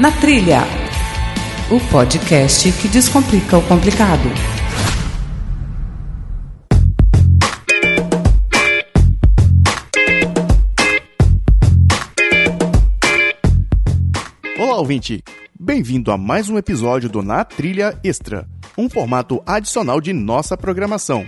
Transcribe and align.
Na 0.00 0.10
Trilha, 0.10 0.62
o 1.70 1.78
podcast 1.90 2.72
que 2.80 2.88
descomplica 2.88 3.58
o 3.58 3.68
complicado. 3.68 4.22
Olá, 14.58 14.78
ouvinte! 14.78 15.22
Bem-vindo 15.60 16.10
a 16.10 16.16
mais 16.16 16.48
um 16.48 16.56
episódio 16.56 17.10
do 17.10 17.20
Na 17.20 17.44
Trilha 17.44 18.00
Extra, 18.02 18.48
um 18.78 18.88
formato 18.88 19.42
adicional 19.44 20.00
de 20.00 20.14
nossa 20.14 20.56
programação. 20.56 21.26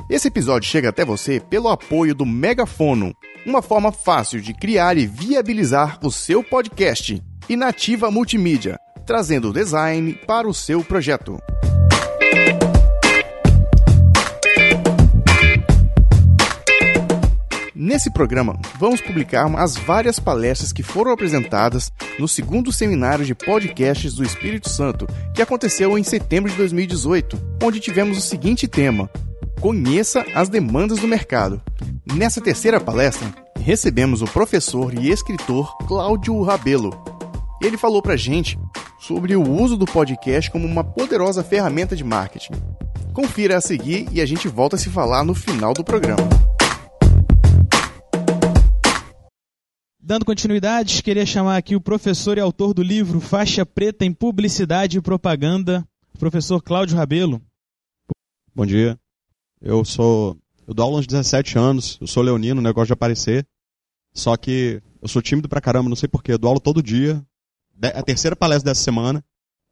Esse 0.09 0.29
episódio 0.29 0.69
chega 0.69 0.89
até 0.89 1.05
você 1.05 1.41
pelo 1.41 1.69
apoio 1.69 2.15
do 2.15 2.25
Megafono, 2.25 3.13
uma 3.45 3.61
forma 3.61 3.93
fácil 3.93 4.41
de 4.41 4.55
criar 4.55 4.97
e 4.97 5.07
viabilizar 5.07 5.99
o 6.03 6.11
seu 6.11 6.43
podcast. 6.43 7.23
E 7.49 7.57
Nativa 7.57 8.11
Multimídia, 8.11 8.79
trazendo 9.05 9.53
design 9.53 10.15
para 10.27 10.49
o 10.49 10.55
seu 10.55 10.83
projeto. 10.83 11.39
Nesse 17.87 18.11
programa, 18.11 18.59
vamos 18.81 19.01
publicar 19.01 19.47
as 19.63 19.77
várias 19.77 20.19
palestras 20.19 20.73
que 20.73 20.83
foram 20.83 21.13
apresentadas 21.13 21.93
no 22.19 22.27
segundo 22.27 22.73
seminário 22.73 23.25
de 23.25 23.33
podcasts 23.33 24.13
do 24.15 24.25
Espírito 24.25 24.69
Santo, 24.69 25.07
que 25.33 25.41
aconteceu 25.41 25.97
em 25.97 26.03
setembro 26.03 26.51
de 26.51 26.57
2018, 26.57 27.39
onde 27.63 27.79
tivemos 27.79 28.19
o 28.19 28.21
seguinte 28.21 28.67
tema: 28.67 29.09
Conheça 29.61 30.27
as 30.35 30.49
demandas 30.49 30.99
do 30.99 31.07
mercado. 31.07 31.63
Nessa 32.13 32.41
terceira 32.41 32.81
palestra, 32.81 33.33
recebemos 33.61 34.21
o 34.21 34.27
professor 34.27 34.93
e 34.93 35.09
escritor 35.09 35.77
Cláudio 35.87 36.43
Rabelo. 36.43 36.91
Ele 37.63 37.77
falou 37.77 38.03
pra 38.03 38.17
gente 38.17 38.59
sobre 38.99 39.37
o 39.37 39.49
uso 39.49 39.77
do 39.77 39.87
podcast 39.87 40.51
como 40.51 40.67
uma 40.67 40.83
poderosa 40.83 41.45
ferramenta 41.45 41.95
de 41.95 42.03
marketing. 42.03 42.55
Confira 43.13 43.57
a 43.57 43.61
seguir 43.61 44.09
e 44.11 44.21
a 44.21 44.27
gente 44.27 44.49
volta 44.49 44.75
a 44.75 44.79
se 44.79 44.91
falar 44.91 45.23
no 45.23 45.37
final 45.37 45.73
do 45.73 45.85
programa. 45.85 46.56
Dando 50.09 50.25
continuidade, 50.25 51.03
queria 51.03 51.27
chamar 51.27 51.57
aqui 51.57 51.75
o 51.75 51.81
professor 51.81 52.39
e 52.39 52.41
autor 52.41 52.73
do 52.73 52.81
livro 52.81 53.21
Faixa 53.21 53.67
Preta 53.67 54.05
em 54.05 54.13
Publicidade 54.13 54.97
e 54.97 55.01
Propaganda, 55.01 55.85
o 56.15 56.19
professor 56.19 56.63
Cláudio 56.63 56.97
Rabelo. 56.97 57.43
Bom 58.55 58.65
dia. 58.65 58.97
Eu 59.61 59.85
sou. 59.85 60.39
Eu 60.65 60.73
dou 60.75 60.85
aula 60.85 61.01
uns 61.01 61.09
17 61.09 61.59
anos, 61.59 61.99
eu 62.01 62.07
sou 62.07 62.23
leonino, 62.23 62.63
negócio 62.63 62.87
de 62.87 62.93
aparecer. 62.93 63.45
Só 64.15 64.37
que 64.37 64.81
eu 65.03 65.09
sou 65.09 65.21
tímido 65.21 65.49
pra 65.49 65.61
caramba, 65.61 65.89
não 65.89 65.97
sei 65.97 66.09
porquê. 66.09 66.35
Eu 66.35 66.39
dou 66.39 66.51
aula 66.51 66.61
todo 66.61 66.81
dia. 66.81 67.21
É 67.83 67.89
a 67.99 68.03
terceira 68.05 68.37
palestra 68.37 68.71
dessa 68.71 68.85
semana, 68.85 69.25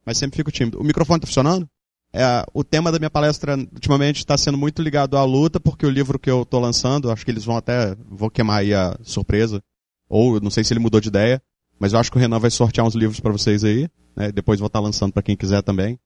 mas 0.05 0.17
sempre 0.17 0.35
fico 0.35 0.51
tímido. 0.51 0.81
O 0.81 0.83
microfone 0.83 1.21
tá 1.21 1.27
funcionando? 1.27 1.65
É, 2.11 2.45
o 2.53 2.61
tema 2.61 2.91
da 2.91 2.99
minha 2.99 3.09
palestra 3.09 3.55
ultimamente 3.55 4.17
está 4.17 4.37
sendo 4.37 4.57
muito 4.57 4.81
ligado 4.81 5.15
à 5.15 5.23
luta, 5.23 5.61
porque 5.61 5.85
o 5.85 5.89
livro 5.89 6.19
que 6.19 6.29
eu 6.29 6.41
estou 6.41 6.59
lançando, 6.59 7.09
acho 7.09 7.23
que 7.23 7.31
eles 7.31 7.45
vão 7.45 7.55
até. 7.55 7.95
Vou 8.09 8.29
queimar 8.29 8.59
aí 8.59 8.73
a 8.73 8.99
surpresa. 9.01 9.63
Ou 10.09 10.39
não 10.39 10.49
sei 10.49 10.63
se 10.63 10.73
ele 10.73 10.79
mudou 10.79 10.99
de 10.99 11.09
ideia, 11.09 11.41
mas 11.79 11.93
eu 11.93 11.99
acho 11.99 12.11
que 12.11 12.17
o 12.17 12.19
Renan 12.19 12.39
vai 12.39 12.51
sortear 12.51 12.85
uns 12.85 12.95
livros 12.95 13.19
para 13.19 13.31
vocês 13.31 13.63
aí. 13.63 13.89
Né? 14.15 14.31
Depois 14.31 14.59
vou 14.59 14.67
estar 14.67 14.79
lançando 14.79 15.13
para 15.13 15.23
quem 15.23 15.35
quiser 15.35 15.61
também. 15.61 15.99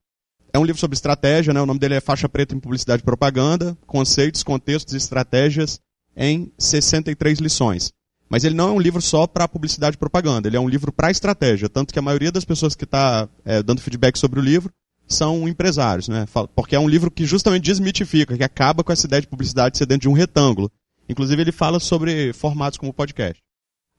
É 0.52 0.58
um 0.58 0.66
livro 0.66 0.80
sobre 0.80 0.96
estratégia, 0.96 1.54
né? 1.54 1.62
o 1.62 1.66
nome 1.66 1.80
dele 1.80 1.96
é 1.96 2.02
Faixa 2.02 2.28
Preta 2.28 2.56
em 2.56 2.60
Publicidade 2.60 3.02
e 3.02 3.06
Propaganda, 3.06 3.78
conceitos, 3.86 4.42
contextos 4.42 4.94
e 4.94 4.98
estratégias 4.98 5.80
em 6.18 6.52
63 6.58 7.40
lições. 7.40 7.94
Mas 8.28 8.44
ele 8.44 8.56
não 8.56 8.70
é 8.70 8.72
um 8.72 8.80
livro 8.80 9.02
só 9.02 9.26
para 9.26 9.48
publicidade 9.48 9.96
e 9.96 10.00
propaganda, 10.00 10.48
ele 10.48 10.58
é 10.58 10.60
um 10.60 10.70
livro 10.70 10.92
para 10.92 11.10
estratégia, 11.10 11.68
tanto 11.68 11.92
que 11.92 11.98
a 11.98 12.02
maioria 12.02 12.32
das 12.32 12.46
pessoas 12.46 12.76
que 12.76 12.84
está 12.84 13.28
é, 13.44 13.64
dando 13.64 13.82
feedback 13.82 14.18
sobre 14.18 14.40
o 14.40 14.44
livro 14.44 14.72
são 15.08 15.48
empresários, 15.48 16.08
né? 16.08 16.28
Porque 16.56 16.76
é 16.76 16.80
um 16.80 16.88
livro 16.88 17.10
que 17.10 17.26
justamente 17.26 17.64
desmitifica, 17.64 18.38
que 18.38 18.44
acaba 18.44 18.84
com 18.84 18.92
essa 18.92 19.08
ideia 19.08 19.22
de 19.22 19.28
publicidade 19.28 19.78
ser 19.78 19.88
dentro 19.88 20.02
de 20.02 20.10
um 20.10 20.14
retângulo. 20.14 20.72
Inclusive 21.08 21.42
ele 21.42 21.52
fala 21.52 21.80
sobre 21.80 22.32
formatos 22.34 22.78
como 22.78 22.94
podcast. 22.94 23.42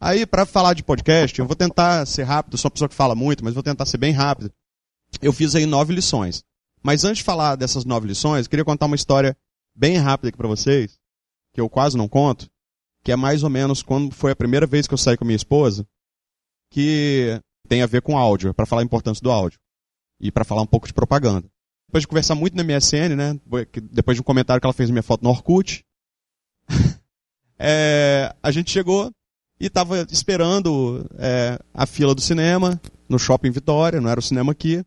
Aí, 0.03 0.25
para 0.25 0.47
falar 0.47 0.73
de 0.73 0.83
podcast, 0.83 1.39
eu 1.39 1.47
vou 1.47 1.55
tentar 1.55 2.07
ser 2.07 2.23
rápido, 2.23 2.57
sou 2.57 2.71
uma 2.71 2.73
pessoa 2.73 2.89
que 2.89 2.95
fala 2.95 3.15
muito, 3.15 3.45
mas 3.45 3.53
vou 3.53 3.63
tentar 3.63 3.85
ser 3.85 3.99
bem 3.99 4.13
rápido. 4.13 4.51
Eu 5.21 5.31
fiz 5.31 5.55
aí 5.55 5.67
nove 5.67 5.95
lições. 5.95 6.43
Mas 6.83 7.05
antes 7.05 7.19
de 7.19 7.25
falar 7.25 7.55
dessas 7.57 7.85
nove 7.85 8.09
lições, 8.09 8.47
eu 8.47 8.51
queria 8.51 8.65
contar 8.65 8.87
uma 8.87 8.97
história 8.97 9.37
bem 9.77 9.99
rápida 9.99 10.31
aqui 10.31 10.39
para 10.39 10.49
vocês, 10.49 10.99
que 11.53 11.61
eu 11.61 11.69
quase 11.69 11.99
não 11.99 12.09
conto, 12.09 12.51
que 13.05 13.13
é 13.13 13.17
mais 13.17 13.43
ou 13.43 13.51
menos 13.51 13.83
quando 13.83 14.15
foi 14.15 14.33
a 14.33 14.37
primeira 14.37 14.67
vez 14.67 14.87
que 14.87 14.95
eu 14.95 14.99
saí 14.99 15.19
com 15.19 15.25
a 15.25 15.27
minha 15.27 15.37
esposa, 15.37 15.87
que 16.71 17.39
tem 17.69 17.83
a 17.83 17.87
ver 17.87 18.01
com 18.01 18.17
áudio, 18.17 18.55
para 18.55 18.65
falar 18.65 18.81
a 18.81 18.85
importância 18.85 19.23
do 19.23 19.31
áudio 19.31 19.61
e 20.19 20.33
para 20.33 20.45
falar 20.45 20.63
um 20.63 20.67
pouco 20.67 20.87
de 20.87 20.95
propaganda. 20.95 21.47
Depois 21.89 22.03
de 22.03 22.09
conversar 22.09 22.35
muito 22.35 22.57
na 22.57 22.65
MSN, 22.65 23.17
né, 23.17 23.39
depois 23.91 24.17
de 24.17 24.23
um 24.23 24.25
comentário 24.25 24.63
que 24.63 24.67
ela 24.67 24.73
fez 24.73 24.89
na 24.89 24.95
minha 24.95 25.03
foto 25.03 25.23
no 25.23 25.29
Orkut, 25.29 25.85
é, 27.59 28.35
a 28.43 28.51
gente 28.51 28.71
chegou 28.71 29.13
e 29.61 29.67
estava 29.67 30.07
esperando 30.11 31.07
é, 31.19 31.59
a 31.75 31.85
fila 31.85 32.15
do 32.15 32.21
cinema 32.23 32.81
no 33.07 33.19
Shopping 33.19 33.51
Vitória, 33.51 34.01
não 34.01 34.09
era 34.09 34.19
o 34.19 34.23
cinema 34.23 34.53
aqui. 34.53 34.83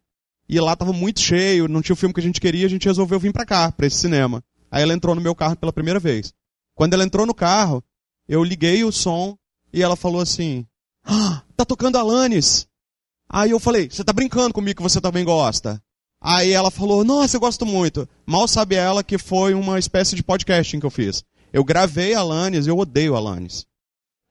E 0.50 0.59
lá 0.59 0.73
estava 0.73 0.91
muito 0.91 1.19
cheio, 1.19 1.67
não 1.67 1.81
tinha 1.81 1.94
o 1.94 1.97
filme 1.97 2.13
que 2.13 2.19
a 2.19 2.23
gente 2.23 2.41
queria, 2.41 2.66
a 2.66 2.69
gente 2.69 2.88
resolveu 2.88 3.19
vir 3.19 3.31
para 3.31 3.45
cá, 3.45 3.72
para 3.72 3.85
esse 3.85 3.97
cinema. 3.97 4.44
Aí 4.72 4.81
ela 4.81 4.94
entrou 4.94 5.13
no 5.13 5.22
meu 5.22 5.35
carro 5.35 5.56
pela 5.56 5.72
primeira 5.72 6.00
vez. 6.00 6.33
Quando 6.73 6.95
ela 6.95 7.03
entrou 7.03 7.25
no 7.25 7.35
carro, 7.35 7.83
eu 8.28 8.44
liguei 8.44 8.83
o 8.83 8.91
som 8.91 9.38
e 9.72 9.83
ela 9.83 9.95
falou 9.95 10.19
assim: 10.19 10.66
ah, 11.06 11.44
"Tá 11.56 11.63
tocando 11.63 11.97
Alanis". 11.97 12.67
Aí 13.29 13.51
eu 13.51 13.59
falei: 13.59 13.89
"Você 13.89 14.03
tá 14.03 14.12
brincando 14.12 14.53
comigo 14.53 14.78
que 14.78 14.83
você 14.83 15.00
também 15.00 15.23
gosta?" 15.23 15.81
Aí 16.19 16.51
ela 16.51 16.72
falou: 16.72 17.03
"Nossa, 17.03 17.38
eu 17.38 17.41
gosto 17.41 17.66
muito". 17.66 18.09
Mal 18.25 18.47
sabe 18.47 18.75
ela 18.75 19.03
que 19.03 19.19
foi 19.19 19.53
uma 19.53 19.78
espécie 19.78 20.16
de 20.16 20.23
podcasting 20.23 20.79
que 20.79 20.85
eu 20.85 20.91
fiz. 20.91 21.23
Eu 21.51 21.63
gravei 21.63 22.16
Alanis, 22.16 22.66
eu 22.66 22.78
odeio 22.78 23.16
Alanis 23.16 23.67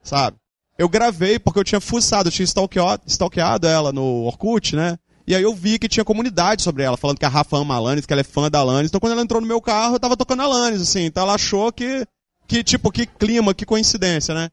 sabe? 0.02 0.36
Eu 0.78 0.88
gravei 0.88 1.38
porque 1.38 1.58
eu 1.58 1.64
tinha 1.64 1.80
fuçado, 1.80 2.28
eu 2.28 2.32
tinha 2.32 2.44
stalkeado, 2.44 3.02
stalkeado 3.06 3.66
ela 3.66 3.92
no 3.92 4.24
Orkut, 4.24 4.74
né? 4.74 4.98
E 5.26 5.34
aí 5.34 5.42
eu 5.42 5.54
vi 5.54 5.78
que 5.78 5.88
tinha 5.88 6.04
comunidade 6.04 6.62
sobre 6.62 6.82
ela, 6.82 6.96
falando 6.96 7.18
que 7.18 7.24
a 7.24 7.28
Rafa 7.28 7.56
ama 7.56 7.74
a 7.74 7.76
Alanis, 7.76 8.06
que 8.06 8.12
ela 8.12 8.20
é 8.20 8.24
fã 8.24 8.50
da 8.50 8.58
Alanis. 8.58 8.88
Então 8.88 9.00
quando 9.00 9.12
ela 9.12 9.22
entrou 9.22 9.40
no 9.40 9.46
meu 9.46 9.60
carro, 9.60 9.94
eu 9.94 10.00
tava 10.00 10.16
tocando 10.16 10.40
a 10.40 10.44
Alanis, 10.44 10.80
assim. 10.80 11.04
Então 11.04 11.22
ela 11.22 11.34
achou 11.34 11.72
que, 11.72 12.06
que 12.46 12.64
tipo, 12.64 12.90
que 12.90 13.06
clima, 13.06 13.54
que 13.54 13.64
coincidência, 13.64 14.34
né? 14.34 14.50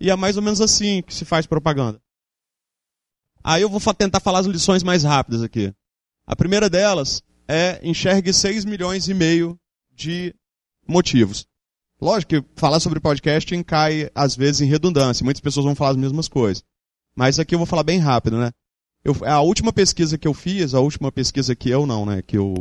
E 0.00 0.10
é 0.10 0.16
mais 0.16 0.36
ou 0.36 0.42
menos 0.42 0.60
assim 0.60 1.02
que 1.02 1.14
se 1.14 1.24
faz 1.24 1.46
propaganda. 1.46 2.00
Aí 3.42 3.62
eu 3.62 3.68
vou 3.68 3.80
tentar 3.94 4.20
falar 4.20 4.40
as 4.40 4.46
lições 4.46 4.82
mais 4.82 5.02
rápidas 5.02 5.42
aqui. 5.42 5.72
A 6.26 6.34
primeira 6.34 6.70
delas 6.70 7.22
é 7.46 7.78
enxergue 7.82 8.32
6 8.32 8.64
milhões 8.64 9.08
e 9.08 9.14
meio 9.14 9.58
de 9.92 10.34
motivos. 10.86 11.46
Lógico 12.04 12.34
que 12.34 12.44
falar 12.54 12.80
sobre 12.80 13.00
podcasting 13.00 13.62
cai, 13.62 14.10
às 14.14 14.36
vezes, 14.36 14.60
em 14.60 14.66
redundância. 14.66 15.24
Muitas 15.24 15.40
pessoas 15.40 15.64
vão 15.64 15.74
falar 15.74 15.92
as 15.92 15.96
mesmas 15.96 16.28
coisas. 16.28 16.62
Mas 17.16 17.38
aqui 17.38 17.54
eu 17.54 17.58
vou 17.58 17.64
falar 17.64 17.82
bem 17.82 17.98
rápido, 17.98 18.36
né? 18.36 18.50
Eu, 19.02 19.16
a 19.24 19.40
última 19.40 19.72
pesquisa 19.72 20.18
que 20.18 20.28
eu 20.28 20.34
fiz, 20.34 20.74
a 20.74 20.80
última 20.80 21.10
pesquisa 21.10 21.56
que 21.56 21.70
eu 21.70 21.86
não, 21.86 22.04
né? 22.04 22.20
Que 22.20 22.36
o, 22.36 22.54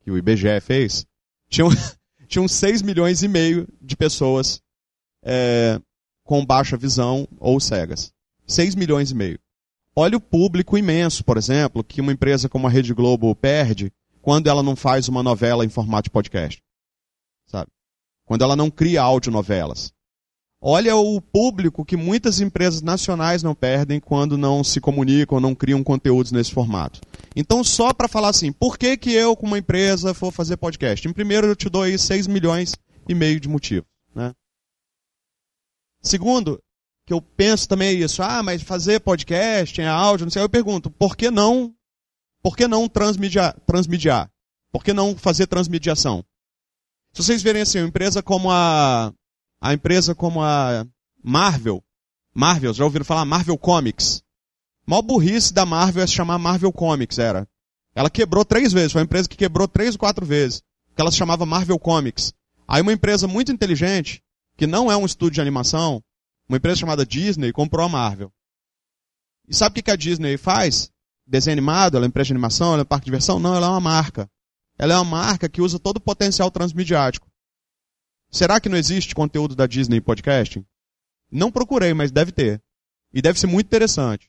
que 0.00 0.10
o 0.10 0.16
IBGE 0.16 0.58
fez, 0.62 1.04
tinham, 1.50 1.68
tinham 2.26 2.48
6 2.48 2.80
milhões 2.80 3.22
e 3.22 3.28
meio 3.28 3.68
de 3.78 3.94
pessoas 3.94 4.62
é, 5.22 5.78
com 6.24 6.42
baixa 6.42 6.74
visão 6.74 7.28
ou 7.38 7.60
cegas. 7.60 8.10
6 8.46 8.74
milhões 8.74 9.10
e 9.10 9.14
meio. 9.14 9.38
Olha 9.94 10.16
o 10.16 10.20
público 10.20 10.78
imenso, 10.78 11.22
por 11.24 11.36
exemplo, 11.36 11.84
que 11.84 12.00
uma 12.00 12.12
empresa 12.12 12.48
como 12.48 12.66
a 12.66 12.70
Rede 12.70 12.94
Globo 12.94 13.36
perde 13.36 13.92
quando 14.22 14.46
ela 14.46 14.62
não 14.62 14.74
faz 14.74 15.08
uma 15.08 15.22
novela 15.22 15.62
em 15.62 15.68
formato 15.68 16.04
de 16.04 16.10
podcast. 16.10 16.62
Quando 18.32 18.44
ela 18.44 18.56
não 18.56 18.70
cria 18.70 19.02
audionovelas. 19.02 19.92
Olha 20.58 20.96
o 20.96 21.20
público 21.20 21.84
que 21.84 21.98
muitas 21.98 22.40
empresas 22.40 22.80
nacionais 22.80 23.42
não 23.42 23.54
perdem 23.54 24.00
quando 24.00 24.38
não 24.38 24.64
se 24.64 24.80
comunicam, 24.80 25.38
não 25.38 25.54
criam 25.54 25.84
conteúdos 25.84 26.32
nesse 26.32 26.50
formato. 26.50 26.98
Então, 27.36 27.62
só 27.62 27.92
para 27.92 28.08
falar 28.08 28.30
assim, 28.30 28.50
por 28.50 28.78
que, 28.78 28.96
que 28.96 29.12
eu, 29.12 29.36
como 29.36 29.54
empresa, 29.54 30.14
vou 30.14 30.30
fazer 30.30 30.56
podcast? 30.56 31.06
Em 31.06 31.12
primeiro, 31.12 31.46
eu 31.46 31.54
te 31.54 31.68
dou 31.68 31.82
aí 31.82 31.98
6 31.98 32.26
milhões 32.26 32.74
e 33.06 33.14
meio 33.14 33.38
de 33.38 33.50
motivos. 33.50 33.90
Né? 34.14 34.32
Segundo, 36.00 36.58
que 37.06 37.12
eu 37.12 37.20
penso 37.20 37.68
também 37.68 37.88
é 37.88 37.92
isso. 37.92 38.22
Ah, 38.22 38.42
mas 38.42 38.62
fazer 38.62 39.00
podcast, 39.00 39.78
é 39.78 39.86
áudio, 39.86 40.24
não 40.24 40.30
sei. 40.30 40.40
Eu 40.40 40.48
pergunto, 40.48 40.90
por 40.90 41.18
que 41.18 41.30
não, 41.30 41.74
por 42.42 42.56
que 42.56 42.66
não 42.66 42.88
transmediar? 42.88 43.54
Por 44.72 44.82
que 44.82 44.94
não 44.94 45.14
fazer 45.18 45.46
transmediação? 45.46 46.24
Se 47.12 47.22
vocês 47.22 47.42
verem 47.42 47.60
assim, 47.60 47.78
uma 47.78 47.88
empresa 47.88 48.22
como 48.22 48.50
a, 48.50 49.12
a 49.60 49.74
empresa 49.74 50.14
como 50.14 50.42
a 50.42 50.86
Marvel, 51.22 51.84
Marvel, 52.34 52.72
já 52.72 52.84
ouviram 52.84 53.04
falar 53.04 53.26
Marvel 53.26 53.58
Comics? 53.58 54.22
A 54.86 54.90
maior 54.90 55.02
burrice 55.02 55.52
da 55.52 55.66
Marvel 55.66 56.02
é 56.02 56.06
se 56.06 56.14
chamar 56.14 56.38
Marvel 56.38 56.72
Comics, 56.72 57.18
era. 57.18 57.46
Ela 57.94 58.08
quebrou 58.08 58.46
três 58.46 58.72
vezes, 58.72 58.92
foi 58.92 59.02
uma 59.02 59.04
empresa 59.04 59.28
que 59.28 59.36
quebrou 59.36 59.68
três 59.68 59.94
ou 59.94 59.98
quatro 59.98 60.24
vezes. 60.24 60.62
Que 60.96 61.02
ela 61.02 61.10
se 61.10 61.18
chamava 61.18 61.44
Marvel 61.44 61.78
Comics. 61.78 62.32
Aí 62.66 62.80
uma 62.80 62.92
empresa 62.92 63.28
muito 63.28 63.52
inteligente, 63.52 64.22
que 64.56 64.66
não 64.66 64.90
é 64.90 64.96
um 64.96 65.04
estúdio 65.04 65.34
de 65.34 65.40
animação, 65.42 66.02
uma 66.48 66.56
empresa 66.56 66.80
chamada 66.80 67.04
Disney, 67.04 67.52
comprou 67.52 67.84
a 67.84 67.88
Marvel. 67.90 68.32
E 69.46 69.54
sabe 69.54 69.80
o 69.80 69.82
que 69.82 69.90
a 69.90 69.96
Disney 69.96 70.38
faz? 70.38 70.90
Desenho 71.26 71.52
animado, 71.52 71.98
ela 71.98 72.06
é 72.06 72.08
empresa 72.08 72.28
de 72.28 72.32
animação, 72.32 72.72
ela 72.72 72.80
é 72.80 72.82
um 72.82 72.86
parque 72.86 73.04
de 73.04 73.10
diversão? 73.10 73.38
Não, 73.38 73.54
ela 73.54 73.66
é 73.66 73.70
uma 73.70 73.80
marca. 73.80 74.28
Ela 74.82 74.94
é 74.94 74.96
uma 74.96 75.04
marca 75.04 75.48
que 75.48 75.62
usa 75.62 75.78
todo 75.78 75.98
o 75.98 76.00
potencial 76.00 76.50
transmediático. 76.50 77.30
Será 78.32 78.58
que 78.58 78.68
não 78.68 78.76
existe 78.76 79.14
conteúdo 79.14 79.54
da 79.54 79.64
Disney 79.64 79.98
em 79.98 80.02
podcasting? 80.02 80.64
Não 81.30 81.52
procurei, 81.52 81.94
mas 81.94 82.10
deve 82.10 82.32
ter. 82.32 82.60
E 83.14 83.22
deve 83.22 83.38
ser 83.38 83.46
muito 83.46 83.66
interessante. 83.66 84.28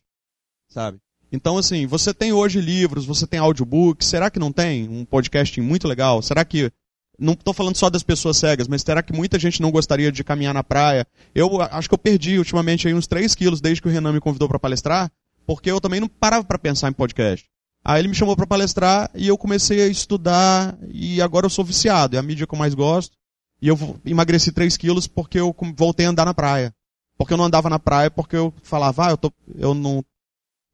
Sabe? 0.69 0.99
Então, 1.31 1.57
assim, 1.57 1.87
você 1.87 2.13
tem 2.13 2.33
hoje 2.33 2.61
livros, 2.61 3.03
você 3.03 3.25
tem 3.25 3.39
audiobook, 3.39 4.05
será 4.05 4.29
que 4.29 4.37
não 4.37 4.51
tem 4.51 4.87
um 4.87 5.03
podcasting 5.05 5.61
muito 5.61 5.87
legal? 5.87 6.21
Será 6.21 6.45
que. 6.45 6.71
Não 7.17 7.33
estou 7.33 7.53
falando 7.53 7.75
só 7.75 7.89
das 7.89 8.03
pessoas 8.03 8.37
cegas, 8.37 8.67
mas 8.67 8.83
será 8.83 9.01
que 9.01 9.11
muita 9.11 9.39
gente 9.39 9.59
não 9.59 9.71
gostaria 9.71 10.11
de 10.11 10.23
caminhar 10.23 10.53
na 10.53 10.63
praia? 10.63 11.07
Eu 11.33 11.63
acho 11.63 11.89
que 11.89 11.95
eu 11.95 11.99
perdi 11.99 12.37
ultimamente 12.37 12.87
aí 12.87 12.93
uns 12.93 13.07
3 13.07 13.33
quilos 13.33 13.59
desde 13.59 13.81
que 13.81 13.87
o 13.87 13.91
Renan 13.91 14.13
me 14.13 14.21
convidou 14.21 14.47
para 14.47 14.59
palestrar, 14.59 15.11
porque 15.47 15.71
eu 15.71 15.81
também 15.81 15.99
não 15.99 16.07
parava 16.07 16.43
para 16.43 16.59
pensar 16.59 16.89
em 16.89 16.93
podcast. 16.93 17.51
Aí 17.83 17.99
ele 17.99 18.07
me 18.07 18.15
chamou 18.15 18.35
para 18.35 18.47
palestrar 18.47 19.11
e 19.13 19.27
eu 19.27 19.37
comecei 19.37 19.81
a 19.81 19.87
estudar 19.87 20.77
e 20.87 21.21
agora 21.21 21.45
eu 21.45 21.49
sou 21.49 21.65
viciado, 21.65 22.15
é 22.15 22.19
a 22.19 22.23
mídia 22.23 22.47
que 22.47 22.53
eu 22.53 22.59
mais 22.59 22.73
gosto. 22.73 23.17
E 23.61 23.67
eu 23.67 23.77
emagreci 24.05 24.51
3 24.51 24.75
quilos 24.77 25.07
porque 25.07 25.39
eu 25.39 25.55
voltei 25.75 26.05
a 26.05 26.09
andar 26.09 26.25
na 26.25 26.33
praia. 26.33 26.73
Porque 27.17 27.33
eu 27.33 27.37
não 27.37 27.45
andava 27.45 27.69
na 27.69 27.79
praia 27.79 28.09
porque 28.09 28.35
eu 28.35 28.53
falava, 28.63 29.07
ah, 29.07 29.11
eu, 29.11 29.17
tô, 29.17 29.31
eu 29.57 29.73
não, 29.73 30.03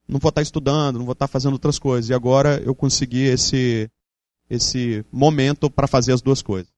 não 0.07 0.19
vou 0.19 0.29
estar 0.29 0.39
tá 0.39 0.41
estudando, 0.41 0.97
não 0.97 1.06
vou 1.06 1.13
estar 1.13 1.27
tá 1.27 1.31
fazendo 1.31 1.53
outras 1.53 1.77
coisas. 1.77 2.09
E 2.09 2.13
agora 2.13 2.61
eu 2.63 2.73
consegui 2.73 3.25
esse, 3.25 3.89
esse 4.50 5.05
momento 5.12 5.69
para 5.69 5.88
fazer 5.88 6.13
as 6.13 6.21
duas 6.21 6.41
coisas. 6.41 6.71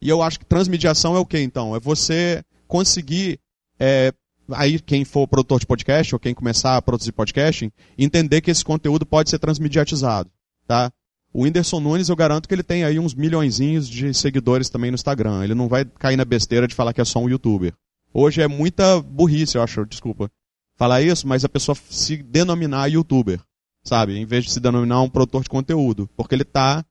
E 0.00 0.08
eu 0.08 0.22
acho 0.22 0.38
que 0.38 0.46
transmediação 0.46 1.14
é 1.14 1.18
o 1.18 1.26
que 1.26 1.38
então? 1.38 1.76
É 1.76 1.80
você 1.80 2.42
conseguir 2.66 3.38
é, 3.78 4.12
aí 4.52 4.78
quem 4.80 5.04
for 5.04 5.26
produtor 5.26 5.60
de 5.60 5.66
podcast 5.66 6.14
ou 6.14 6.18
quem 6.18 6.34
começar 6.34 6.76
a 6.76 6.82
produzir 6.82 7.12
podcasting, 7.12 7.70
entender 7.98 8.40
que 8.40 8.50
esse 8.50 8.64
conteúdo 8.64 9.04
pode 9.06 9.30
ser 9.30 9.38
transmediatizado, 9.38 10.30
tá? 10.66 10.92
O 11.32 11.42
Whindersson 11.42 11.78
Nunes, 11.78 12.08
eu 12.08 12.16
garanto 12.16 12.48
que 12.48 12.54
ele 12.54 12.62
tem 12.62 12.84
aí 12.84 12.98
uns 12.98 13.14
milhõezinhos 13.14 13.88
de 13.88 14.12
seguidores 14.12 14.68
também 14.68 14.90
no 14.90 14.96
Instagram. 14.96 15.44
Ele 15.44 15.54
não 15.54 15.68
vai 15.68 15.84
cair 15.84 16.16
na 16.16 16.24
besteira 16.24 16.66
de 16.66 16.74
falar 16.74 16.92
que 16.92 17.00
é 17.00 17.04
só 17.04 17.20
um 17.20 17.28
youtuber. 17.28 17.72
Hoje 18.12 18.42
é 18.42 18.48
muita 18.48 19.00
burrice, 19.00 19.56
eu 19.56 19.62
acho, 19.62 19.86
desculpa, 19.86 20.30
falar 20.76 21.02
isso, 21.02 21.28
mas 21.28 21.44
a 21.44 21.48
pessoa 21.48 21.76
se 21.88 22.16
denominar 22.16 22.88
youtuber, 22.88 23.40
sabe? 23.84 24.18
Em 24.18 24.26
vez 24.26 24.44
de 24.44 24.50
se 24.50 24.58
denominar 24.58 25.02
um 25.02 25.08
produtor 25.08 25.44
de 25.44 25.48
conteúdo. 25.48 26.10
Porque 26.16 26.34
ele 26.34 26.42
está 26.42 26.84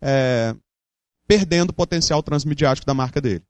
é, 0.00 0.56
perdendo 1.26 1.70
o 1.70 1.74
potencial 1.74 2.22
transmediático 2.22 2.86
da 2.86 2.94
marca 2.94 3.20
dele. 3.20 3.42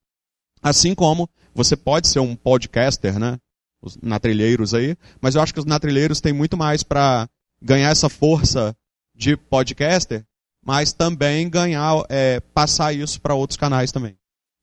Assim 0.61 0.95
como 0.95 1.29
você 1.55 1.77
pode 1.77 2.09
ser 2.09 2.19
um 2.19 2.35
podcaster, 2.35 3.19
né? 3.19 3.39
Os 3.85 3.99
natrilheiros 4.03 4.73
aí, 4.73 4.97
mas 5.21 5.35
eu 5.35 5.43
acho 5.43 5.53
que 5.53 5.61
os 5.61 5.67
natrilheiros 5.67 6.21
têm 6.21 6.33
muito 6.33 6.57
mais 6.57 6.83
para 6.83 7.29
ganhar 7.61 7.91
essa 7.91 8.09
força 8.09 8.75
de 9.15 9.37
podcaster, 9.37 10.25
mas 10.65 10.93
também 10.93 11.49
ganhar, 11.51 12.03
é, 12.09 12.41
passar 12.41 12.95
isso 12.95 13.21
para 13.21 13.35
outros 13.35 13.59
canais 13.59 13.93
também. 13.93 14.17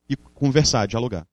E 0.10 0.16
conversar, 0.16 0.88
dialogar. 0.88 1.28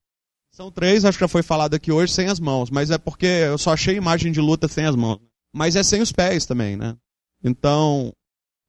São 0.52 0.70
três, 0.70 1.04
acho 1.04 1.16
que 1.16 1.24
já 1.24 1.28
foi 1.28 1.42
falado 1.42 1.74
aqui 1.74 1.90
hoje, 1.90 2.12
sem 2.12 2.28
as 2.28 2.38
mãos, 2.38 2.68
mas 2.70 2.90
é 2.90 2.98
porque 2.98 3.26
eu 3.26 3.56
só 3.56 3.72
achei 3.72 3.96
imagem 3.96 4.30
de 4.30 4.40
luta 4.40 4.68
sem 4.68 4.84
as 4.84 4.94
mãos. 4.94 5.20
Mas 5.52 5.76
é 5.76 5.82
sem 5.82 6.02
os 6.02 6.12
pés 6.12 6.44
também, 6.44 6.76
né? 6.76 6.96
Então, 7.42 8.12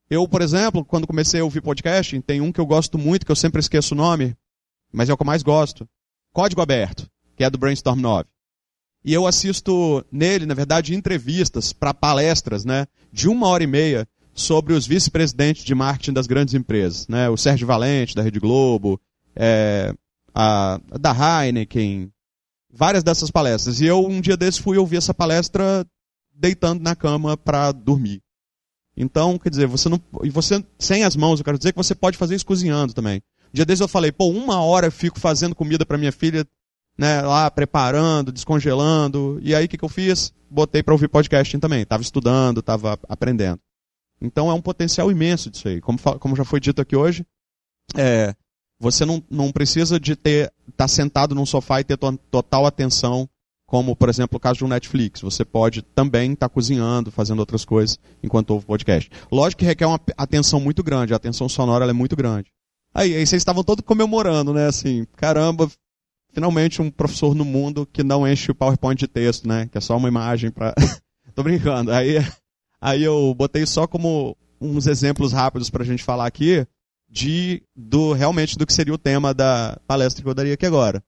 eu, 0.10 0.27
por 0.27 0.42
exemplo, 0.42 0.86
quando 0.86 1.07
comecei 1.07 1.42
a 1.42 1.44
ouvir 1.44 1.62
podcast, 1.62 2.19
tem 2.21 2.42
um 2.42 2.51
que 2.51 2.62
eu 2.62 2.66
gosto 2.66 2.98
muito, 2.98 3.25
que 3.25 3.31
eu 3.31 3.36
sempre 3.36 3.60
esqueço 3.60 3.94
o 3.94 3.98
nome, 3.98 4.36
mas 4.92 5.10
é 5.10 5.13
o 5.13 5.18
que 5.18 5.24
eu 5.24 5.27
mais 5.27 5.44
gosto. 5.44 5.88
Código 6.31 6.62
Aberto, 6.62 7.10
que 7.36 7.44
é 7.44 7.50
do 7.50 7.57
Brainstorm 7.57 8.00
9. 8.00 8.27
E 9.10 9.14
eu 9.14 9.26
assisto 9.26 10.06
nele, 10.12 10.46
na 10.46 10.54
verdade, 10.54 10.94
entrevistas 10.94 11.74
para 11.74 11.96
palestras, 11.96 12.64
né, 12.64 12.86
de 13.12 13.28
uma 13.28 13.48
hora 13.48 13.64
e 13.64 13.66
meia 13.66 14.08
sobre 14.36 14.72
os 14.72 14.86
vice-presidentes 14.86 15.66
de 15.66 15.74
marketing 15.74 16.14
das 16.14 16.28
grandes 16.28 16.54
empresas, 16.54 17.08
né, 17.08 17.28
o 17.28 17.36
Sérgio 17.36 17.66
Valente 17.66 18.14
da 18.14 18.22
Rede 18.22 18.40
Globo, 18.40 19.02
é, 19.36 19.96
a, 20.32 20.80
da 21.00 21.12
Heineken, 21.12 22.12
várias 22.72 23.02
dessas 23.02 23.32
palestras. 23.32 23.82
E 23.82 23.88
eu 23.88 24.06
um 24.06 24.22
dia 24.22 24.38
desses 24.38 24.60
fui 24.62 24.78
ouvir 24.78 24.98
essa 24.98 25.12
palestra 25.12 25.84
deitando 26.32 26.84
na 26.84 26.96
cama 26.96 27.36
para 27.36 27.72
dormir. 27.72 28.22
Então, 28.96 29.40
quer 29.40 29.50
dizer, 29.50 29.66
você 29.66 29.90
não, 29.90 30.00
e 30.24 30.30
você 30.30 30.64
sem 30.78 31.04
as 31.04 31.16
mãos, 31.16 31.40
eu 31.40 31.46
quero 31.46 31.58
dizer 31.58 31.72
que 31.72 31.78
você 31.80 31.96
pode 31.96 32.16
fazer 32.16 32.36
isso 32.36 32.46
cozinhando 32.46 32.94
também. 32.94 33.24
Um 33.48 33.56
dia 33.56 33.66
desses 33.66 33.82
eu 33.82 33.88
falei, 33.88 34.12
pô, 34.12 34.28
uma 34.28 34.62
hora 34.62 34.86
eu 34.86 34.92
fico 34.92 35.20
fazendo 35.20 35.56
comida 35.56 35.84
para 35.84 35.98
minha 35.98 36.12
filha, 36.12 36.46
né, 37.00 37.22
lá 37.22 37.50
preparando, 37.50 38.30
descongelando. 38.30 39.40
E 39.42 39.56
aí 39.56 39.66
o 39.66 39.69
que, 39.69 39.78
que 39.78 39.86
eu 39.86 39.90
fiz? 39.90 40.34
Botei 40.51 40.84
para 40.84 40.94
ouvir 40.94 41.07
podcasting 41.07 41.57
também. 41.57 41.86
Tava 41.86 42.04
estudando, 42.04 42.62
tava 42.62 43.00
aprendendo. 43.07 43.62
Então 44.22 44.51
é 44.51 44.54
um 44.54 44.62
potencial 44.62 45.10
imenso 45.10 45.50
disso 45.50 45.69
aí. 45.69 45.80
Como, 45.80 45.98
como 46.19 46.36
já 46.36 46.44
foi 46.44 46.60
dito 46.60 46.81
aqui 46.81 46.98
hoje, 46.98 47.25
é, 47.96 48.36
você 48.78 49.06
não, 49.06 49.24
não 49.30 49.50
precisa 49.50 49.98
de 49.98 50.13
ter 50.13 50.51
estar 50.68 50.75
tá 50.75 50.88
sentado 50.90 51.34
num 51.34 51.46
sofá 51.46 51.80
e 51.80 51.86
ter 51.86 51.96
to 51.96 52.18
total 52.30 52.66
atenção, 52.66 53.30
como, 53.66 53.95
por 53.95 54.10
exemplo, 54.10 54.36
o 54.36 54.40
caso 54.40 54.57
de 54.57 54.66
um 54.66 54.68
Netflix. 54.68 55.22
Você 55.22 55.45
pode 55.45 55.81
também 55.81 56.34
estar 56.34 56.50
tá 56.50 56.54
cozinhando, 56.54 57.12
fazendo 57.12 57.40
outras 57.40 57.63
coisas 57.63 57.98
enquanto 58.22 58.50
ouve 58.50 58.66
podcast. 58.66 59.09
Lógico 59.31 59.62
que 59.62 59.66
requer 59.66 59.85
uma 59.85 60.02
atenção 60.18 60.59
muito 60.59 60.83
grande, 60.83 61.14
a 61.14 61.16
atenção 61.16 61.47
sonora 61.47 61.90
é 61.90 61.94
muito 61.94 62.18
grande. 62.18 62.52
Aí, 62.94 63.16
aí 63.16 63.26
vocês 63.26 63.40
estavam 63.40 63.64
todos 63.64 63.85
comemorando, 63.85 64.54
né? 64.54 64.68
Assim, 64.68 65.07
caramba, 65.16 65.71
finalmente 66.31 66.81
um 66.81 66.90
professor 66.90 67.36
no 67.36 67.45
mundo 67.45 67.88
que 67.92 68.04
não 68.04 68.28
enche 68.28 68.52
o 68.52 68.56
PowerPoint 68.56 69.00
de 69.00 69.07
texto, 69.07 69.48
né? 69.48 69.68
Que 69.71 69.78
é 69.78 69.81
só 69.81 69.98
uma 69.98 70.07
imagem 70.07 70.52
para. 70.52 70.74
Tô 71.36 71.44
brincando. 71.44 71.92
Aí, 71.92 72.18
aí 72.81 73.04
eu 73.04 73.33
botei 73.33 73.66
só 73.66 73.88
como 73.88 74.36
uns 74.59 74.88
exemplos 74.88 75.31
rápidos 75.31 75.69
para 75.69 75.83
a 75.83 75.86
gente 75.86 76.04
falar 76.04 76.26
aqui 76.26 76.66
de 77.09 77.64
do 77.76 78.14
realmente 78.14 78.57
do 78.57 78.66
que 78.66 78.74
seria 78.74 78.94
o 78.94 78.98
tema 78.98 79.33
da 79.33 79.80
palestra 79.88 80.21
que 80.21 80.30
eu 80.30 80.33
daria 80.33 80.54
aqui 80.54 80.66
agora. 80.66 81.04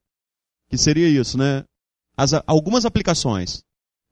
Que 0.68 0.78
seria 0.78 1.08
isso, 1.08 1.36
né? 1.36 1.64
As, 2.16 2.32
algumas 2.46 2.84
aplicações. 2.84 3.62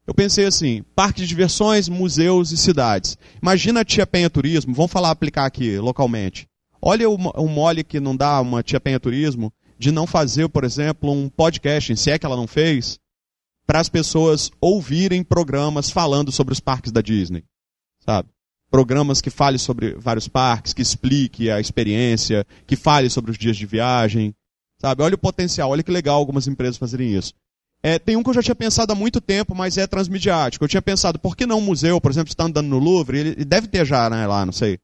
Eu 0.05 0.13
pensei 0.13 0.45
assim, 0.45 0.83
parques 0.95 1.23
de 1.23 1.27
diversões, 1.27 1.87
museus 1.87 2.51
e 2.51 2.57
cidades. 2.57 3.17
Imagina 3.41 3.81
a 3.81 3.85
Tia 3.85 4.05
Penha 4.07 4.29
Turismo, 4.29 4.73
vamos 4.73 4.91
falar 4.91 5.11
aplicar 5.11 5.45
aqui 5.45 5.77
localmente. 5.77 6.47
Olha 6.81 7.07
o, 7.07 7.15
o 7.15 7.47
mole 7.47 7.83
que 7.83 7.99
não 7.99 8.15
dá 8.15 8.41
uma 8.41 8.63
tia 8.63 8.79
Penha 8.79 8.99
Turismo 8.99 9.53
de 9.81 9.91
não 9.91 10.05
fazer, 10.05 10.47
por 10.47 10.63
exemplo, 10.63 11.11
um 11.11 11.27
podcast, 11.27 11.97
se 11.97 12.11
é 12.11 12.19
que 12.19 12.25
ela 12.25 12.35
não 12.35 12.45
fez, 12.45 12.99
para 13.65 13.79
as 13.79 13.89
pessoas 13.89 14.51
ouvirem 14.61 15.23
programas 15.23 15.89
falando 15.89 16.31
sobre 16.31 16.53
os 16.53 16.59
parques 16.59 16.91
da 16.91 17.01
Disney. 17.01 17.43
Sabe? 18.05 18.29
Programas 18.69 19.21
que 19.21 19.31
falem 19.31 19.57
sobre 19.57 19.95
vários 19.95 20.27
parques, 20.27 20.71
que 20.71 20.83
explique 20.83 21.49
a 21.49 21.59
experiência, 21.59 22.45
que 22.67 22.75
fale 22.75 23.09
sobre 23.09 23.31
os 23.31 23.39
dias 23.39 23.57
de 23.57 23.65
viagem. 23.65 24.35
Sabe? 24.79 25.01
Olha 25.01 25.15
o 25.15 25.17
potencial, 25.17 25.71
olha 25.71 25.81
que 25.81 25.91
legal 25.91 26.15
algumas 26.15 26.47
empresas 26.47 26.77
fazerem 26.77 27.15
isso. 27.15 27.33
É, 27.81 27.97
tem 27.97 28.15
um 28.15 28.21
que 28.21 28.29
eu 28.29 28.35
já 28.35 28.43
tinha 28.43 28.53
pensado 28.53 28.93
há 28.93 28.95
muito 28.95 29.19
tempo, 29.19 29.55
mas 29.55 29.79
é 29.79 29.87
transmediático. 29.87 30.63
Eu 30.63 30.69
tinha 30.69 30.81
pensado, 30.81 31.17
por 31.17 31.35
que 31.35 31.47
não 31.47 31.57
um 31.57 31.65
museu, 31.65 31.99
por 31.99 32.11
exemplo, 32.11 32.29
está 32.29 32.43
andando 32.43 32.67
no 32.67 32.77
Louvre, 32.77 33.17
ele, 33.17 33.45
deve 33.45 33.67
ter 33.67 33.83
já, 33.83 34.07
né, 34.11 34.27
lá, 34.27 34.45
não 34.45 34.53
sei 34.53 34.77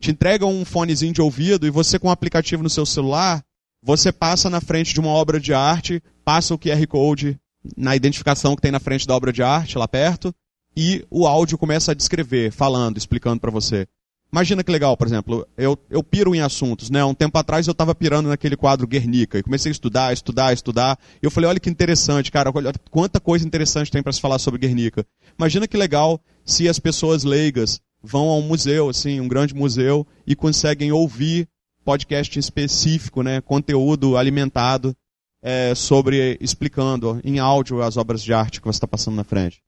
te 0.00 0.10
entregam 0.10 0.52
um 0.52 0.64
fonezinho 0.64 1.12
de 1.12 1.22
ouvido 1.22 1.66
e 1.66 1.70
você 1.70 1.98
com 1.98 2.08
um 2.08 2.10
aplicativo 2.10 2.62
no 2.62 2.68
seu 2.68 2.84
celular, 2.84 3.42
você 3.84 4.10
passa 4.10 4.48
na 4.48 4.62
frente 4.62 4.94
de 4.94 5.00
uma 5.00 5.10
obra 5.10 5.38
de 5.38 5.52
arte, 5.52 6.02
passa 6.24 6.54
o 6.54 6.58
QR 6.58 6.86
Code 6.88 7.38
na 7.76 7.94
identificação 7.94 8.56
que 8.56 8.62
tem 8.62 8.72
na 8.72 8.80
frente 8.80 9.06
da 9.06 9.14
obra 9.14 9.30
de 9.30 9.42
arte, 9.42 9.76
lá 9.76 9.86
perto, 9.86 10.34
e 10.74 11.04
o 11.10 11.26
áudio 11.26 11.58
começa 11.58 11.92
a 11.92 11.94
descrever, 11.94 12.50
falando, 12.50 12.96
explicando 12.96 13.40
para 13.40 13.50
você. 13.50 13.86
Imagina 14.32 14.64
que 14.64 14.72
legal, 14.72 14.96
por 14.96 15.06
exemplo, 15.06 15.46
eu, 15.56 15.78
eu 15.90 16.02
piro 16.02 16.34
em 16.34 16.40
assuntos, 16.40 16.88
né? 16.90 17.04
Um 17.04 17.14
tempo 17.14 17.38
atrás 17.38 17.66
eu 17.66 17.72
estava 17.72 17.94
pirando 17.94 18.28
naquele 18.28 18.56
quadro 18.56 18.86
Guernica 18.86 19.38
e 19.38 19.42
comecei 19.42 19.70
a 19.70 19.72
estudar, 19.72 20.12
estudar, 20.12 20.52
estudar. 20.52 20.98
E 21.22 21.26
eu 21.26 21.30
falei, 21.30 21.50
olha 21.50 21.60
que 21.60 21.70
interessante, 21.70 22.32
cara, 22.32 22.50
olha 22.52 22.72
quanta 22.90 23.20
coisa 23.20 23.46
interessante 23.46 23.92
tem 23.92 24.02
para 24.02 24.12
se 24.12 24.20
falar 24.20 24.38
sobre 24.38 24.58
Guernica. 24.58 25.06
Imagina 25.38 25.68
que 25.68 25.76
legal 25.76 26.18
se 26.44 26.68
as 26.68 26.78
pessoas 26.78 27.22
leigas 27.22 27.80
vão 28.02 28.28
a 28.28 28.36
um 28.36 28.42
museu, 28.42 28.88
assim, 28.88 29.20
um 29.20 29.28
grande 29.28 29.54
museu, 29.54 30.06
e 30.26 30.34
conseguem 30.34 30.90
ouvir 30.90 31.48
podcast 31.84 32.38
específico, 32.38 33.22
né? 33.22 33.40
Conteúdo 33.40 34.16
alimentado 34.16 34.96
é, 35.42 35.74
sobre, 35.74 36.38
explicando 36.40 37.20
em 37.22 37.38
áudio 37.38 37.82
as 37.82 37.96
obras 37.96 38.22
de 38.22 38.32
arte 38.32 38.60
que 38.60 38.66
você 38.66 38.78
está 38.78 38.86
passando 38.86 39.16
na 39.16 39.24
frente. 39.24 39.62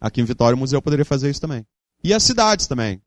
Aqui 0.00 0.20
em 0.20 0.24
Vitória 0.24 0.56
o 0.56 0.58
museu 0.58 0.82
poderia 0.82 1.04
fazer 1.04 1.30
isso 1.30 1.40
também. 1.40 1.64
E 2.02 2.12
as 2.12 2.22
cidades 2.22 2.66
também. 2.66 3.00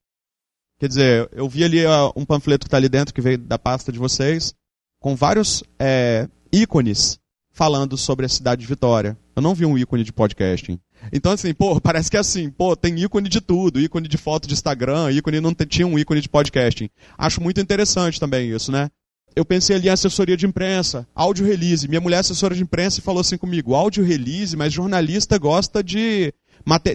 Quer 0.80 0.88
dizer, 0.88 1.30
eu 1.34 1.48
vi 1.50 1.64
ali 1.64 1.82
um 2.16 2.26
panfleto 2.26 2.66
que 2.66 2.68
está 2.68 2.78
ali 2.78 2.88
dentro, 2.88 3.14
que 3.14 3.22
veio 3.22 3.38
da 3.38 3.60
pasta 3.60 3.92
de 3.92 4.00
vocês, 4.00 4.56
com 5.00 5.16
vários 5.16 5.62
é, 5.78 6.28
ícones 6.52 7.20
falando 7.52 7.98
sobre 7.98 8.26
a 8.26 8.30
cidade 8.30 8.62
de 8.62 8.68
Vitória. 8.68 9.18
Eu 9.36 9.42
não 9.42 9.54
vi 9.54 9.66
um 9.66 9.78
ícone 9.78 10.06
de 10.06 10.14
podcasting. 10.14 10.80
Então, 11.12 11.32
assim, 11.32 11.54
pô, 11.54 11.80
parece 11.82 12.10
que 12.10 12.18
é 12.18 12.20
assim, 12.20 12.50
pô, 12.50 12.76
tem 12.76 12.98
ícone 13.00 13.30
de 13.30 13.42
tudo, 13.42 13.80
ícone 13.80 14.08
de 14.08 14.18
foto 14.18 14.48
de 14.48 14.54
Instagram, 14.54 15.12
ícone 15.12 15.40
não 15.40 15.54
tinha 15.54 15.88
um 15.88 15.98
ícone 15.98 16.22
de 16.22 16.30
podcasting. 16.30 16.90
Acho 17.18 17.42
muito 17.42 17.60
interessante 17.62 18.20
também 18.20 18.50
isso, 18.50 18.72
né? 18.72 18.90
Eu 19.36 19.46
pensei 19.46 19.76
ali 19.76 19.88
em 19.88 19.92
assessoria 19.92 20.36
de 20.36 20.46
imprensa, 20.46 21.08
áudio 21.16 21.46
release. 21.46 21.88
Minha 21.88 22.02
mulher 22.02 22.18
é 22.18 22.20
assessora 22.20 22.56
de 22.56 22.64
imprensa 22.64 23.00
e 23.00 23.04
falou 23.04 23.22
assim 23.22 23.38
comigo, 23.38 23.76
áudio 23.76 24.04
release, 24.04 24.58
mas 24.58 24.74
jornalista 24.74 25.38
gosta 25.38 25.84
de 25.84 26.34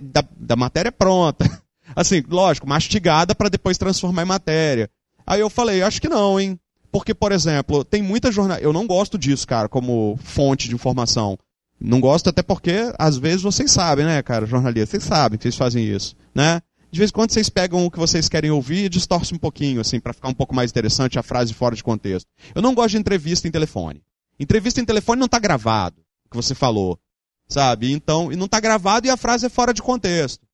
da, 0.02 0.24
da 0.36 0.56
matéria 0.56 0.92
pronta. 0.92 1.44
Assim, 1.94 2.22
lógico, 2.28 2.68
mastigada 2.68 3.34
para 3.34 3.48
depois 3.48 3.78
transformar 3.78 4.22
em 4.22 4.26
matéria. 4.26 4.90
Aí 5.26 5.40
eu 5.40 5.50
falei, 5.50 5.82
acho 5.82 6.00
que 6.00 6.08
não, 6.08 6.40
hein? 6.40 6.58
Porque, 6.90 7.14
por 7.14 7.32
exemplo, 7.32 7.84
tem 7.84 8.02
muita 8.02 8.32
jornal. 8.32 8.58
Eu 8.58 8.72
não 8.72 8.86
gosto 8.86 9.18
disso, 9.18 9.46
cara, 9.46 9.68
como 9.68 10.18
fonte 10.22 10.68
de 10.68 10.74
informação. 10.74 11.38
Não 11.84 12.00
gosto 12.00 12.30
até 12.30 12.42
porque, 12.42 12.92
às 12.98 13.18
vezes, 13.18 13.42
vocês 13.42 13.70
sabem, 13.70 14.06
né, 14.06 14.22
cara, 14.22 14.46
jornalista? 14.46 14.92
Vocês 14.92 15.04
sabem 15.04 15.36
que 15.36 15.42
vocês 15.42 15.56
fazem 15.56 15.84
isso, 15.84 16.16
né? 16.34 16.62
De 16.90 16.98
vez 16.98 17.10
em 17.10 17.12
quando 17.12 17.32
vocês 17.32 17.50
pegam 17.50 17.84
o 17.84 17.90
que 17.90 17.98
vocês 17.98 18.26
querem 18.28 18.50
ouvir 18.50 18.84
e 18.84 18.88
distorcem 18.88 19.36
um 19.36 19.38
pouquinho, 19.38 19.80
assim, 19.80 20.00
para 20.00 20.14
ficar 20.14 20.28
um 20.28 20.34
pouco 20.34 20.54
mais 20.54 20.70
interessante 20.70 21.18
a 21.18 21.22
frase 21.22 21.52
fora 21.52 21.76
de 21.76 21.84
contexto. 21.84 22.26
Eu 22.54 22.62
não 22.62 22.74
gosto 22.74 22.92
de 22.92 22.98
entrevista 22.98 23.46
em 23.46 23.50
telefone. 23.50 24.00
Entrevista 24.40 24.80
em 24.80 24.84
telefone 24.84 25.18
não 25.18 25.26
está 25.26 25.38
gravado, 25.38 26.00
o 26.26 26.30
que 26.30 26.36
você 26.36 26.54
falou, 26.54 26.98
sabe? 27.46 27.92
Então, 27.92 28.32
e 28.32 28.36
não 28.36 28.46
está 28.46 28.60
gravado 28.60 29.06
e 29.06 29.10
a 29.10 29.16
frase 29.16 29.44
é 29.44 29.50
fora 29.50 29.74
de 29.74 29.82
contexto. 29.82 30.46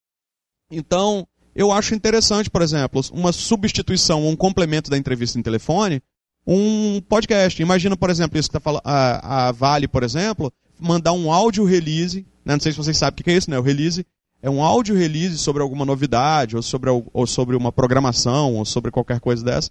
Então, 0.68 1.28
eu 1.54 1.70
acho 1.70 1.94
interessante, 1.94 2.50
por 2.50 2.62
exemplo, 2.62 3.02
uma 3.12 3.32
substituição 3.32 4.26
um 4.26 4.34
complemento 4.34 4.90
da 4.90 4.98
entrevista 4.98 5.38
em 5.38 5.42
telefone, 5.42 6.02
um 6.46 7.00
podcast. 7.02 7.60
Imagina, 7.62 7.96
por 7.96 8.10
exemplo, 8.10 8.38
isso 8.38 8.48
que 8.48 8.56
está 8.56 8.60
falando, 8.60 8.82
a, 8.84 9.48
a, 9.48 9.52
Vale, 9.52 9.86
por 9.86 10.02
exemplo, 10.02 10.52
mandar 10.80 11.12
um 11.12 11.32
áudio 11.32 11.64
release, 11.64 12.26
né? 12.44 12.54
não 12.54 12.60
sei 12.60 12.72
se 12.72 12.78
vocês 12.78 12.96
sabem 12.96 13.20
o 13.20 13.24
que 13.24 13.30
é 13.30 13.36
isso, 13.36 13.50
né? 13.50 13.58
O 13.58 13.62
release 13.62 14.06
é 14.42 14.48
um 14.48 14.62
áudio 14.62 14.96
release 14.96 15.38
sobre 15.38 15.62
alguma 15.62 15.84
novidade, 15.84 16.56
ou 16.56 16.62
sobre, 16.62 16.90
ou 16.90 17.26
sobre 17.26 17.56
uma 17.56 17.70
programação, 17.70 18.54
ou 18.54 18.64
sobre 18.64 18.90
qualquer 18.90 19.20
coisa 19.20 19.44
dessa, 19.44 19.70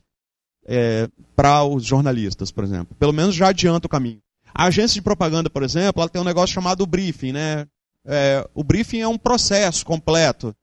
é, 0.65 1.07
para 1.35 1.63
os 1.63 1.83
jornalistas, 1.83 2.51
por 2.51 2.63
exemplo. 2.63 2.95
Pelo 2.99 3.13
menos 3.13 3.35
já 3.35 3.49
adianta 3.49 3.87
o 3.87 3.89
caminho. 3.89 4.19
A 4.53 4.65
agência 4.65 4.95
de 4.95 5.01
propaganda, 5.01 5.49
por 5.49 5.63
exemplo, 5.63 6.01
ela 6.01 6.09
tem 6.09 6.21
um 6.21 6.25
negócio 6.25 6.53
chamado 6.53 6.85
briefing, 6.85 7.31
né? 7.31 7.65
É, 8.05 8.47
o 8.53 8.63
briefing 8.63 8.99
é 8.99 9.07
um 9.07 9.17
processo 9.17 9.85
completo 9.85 10.55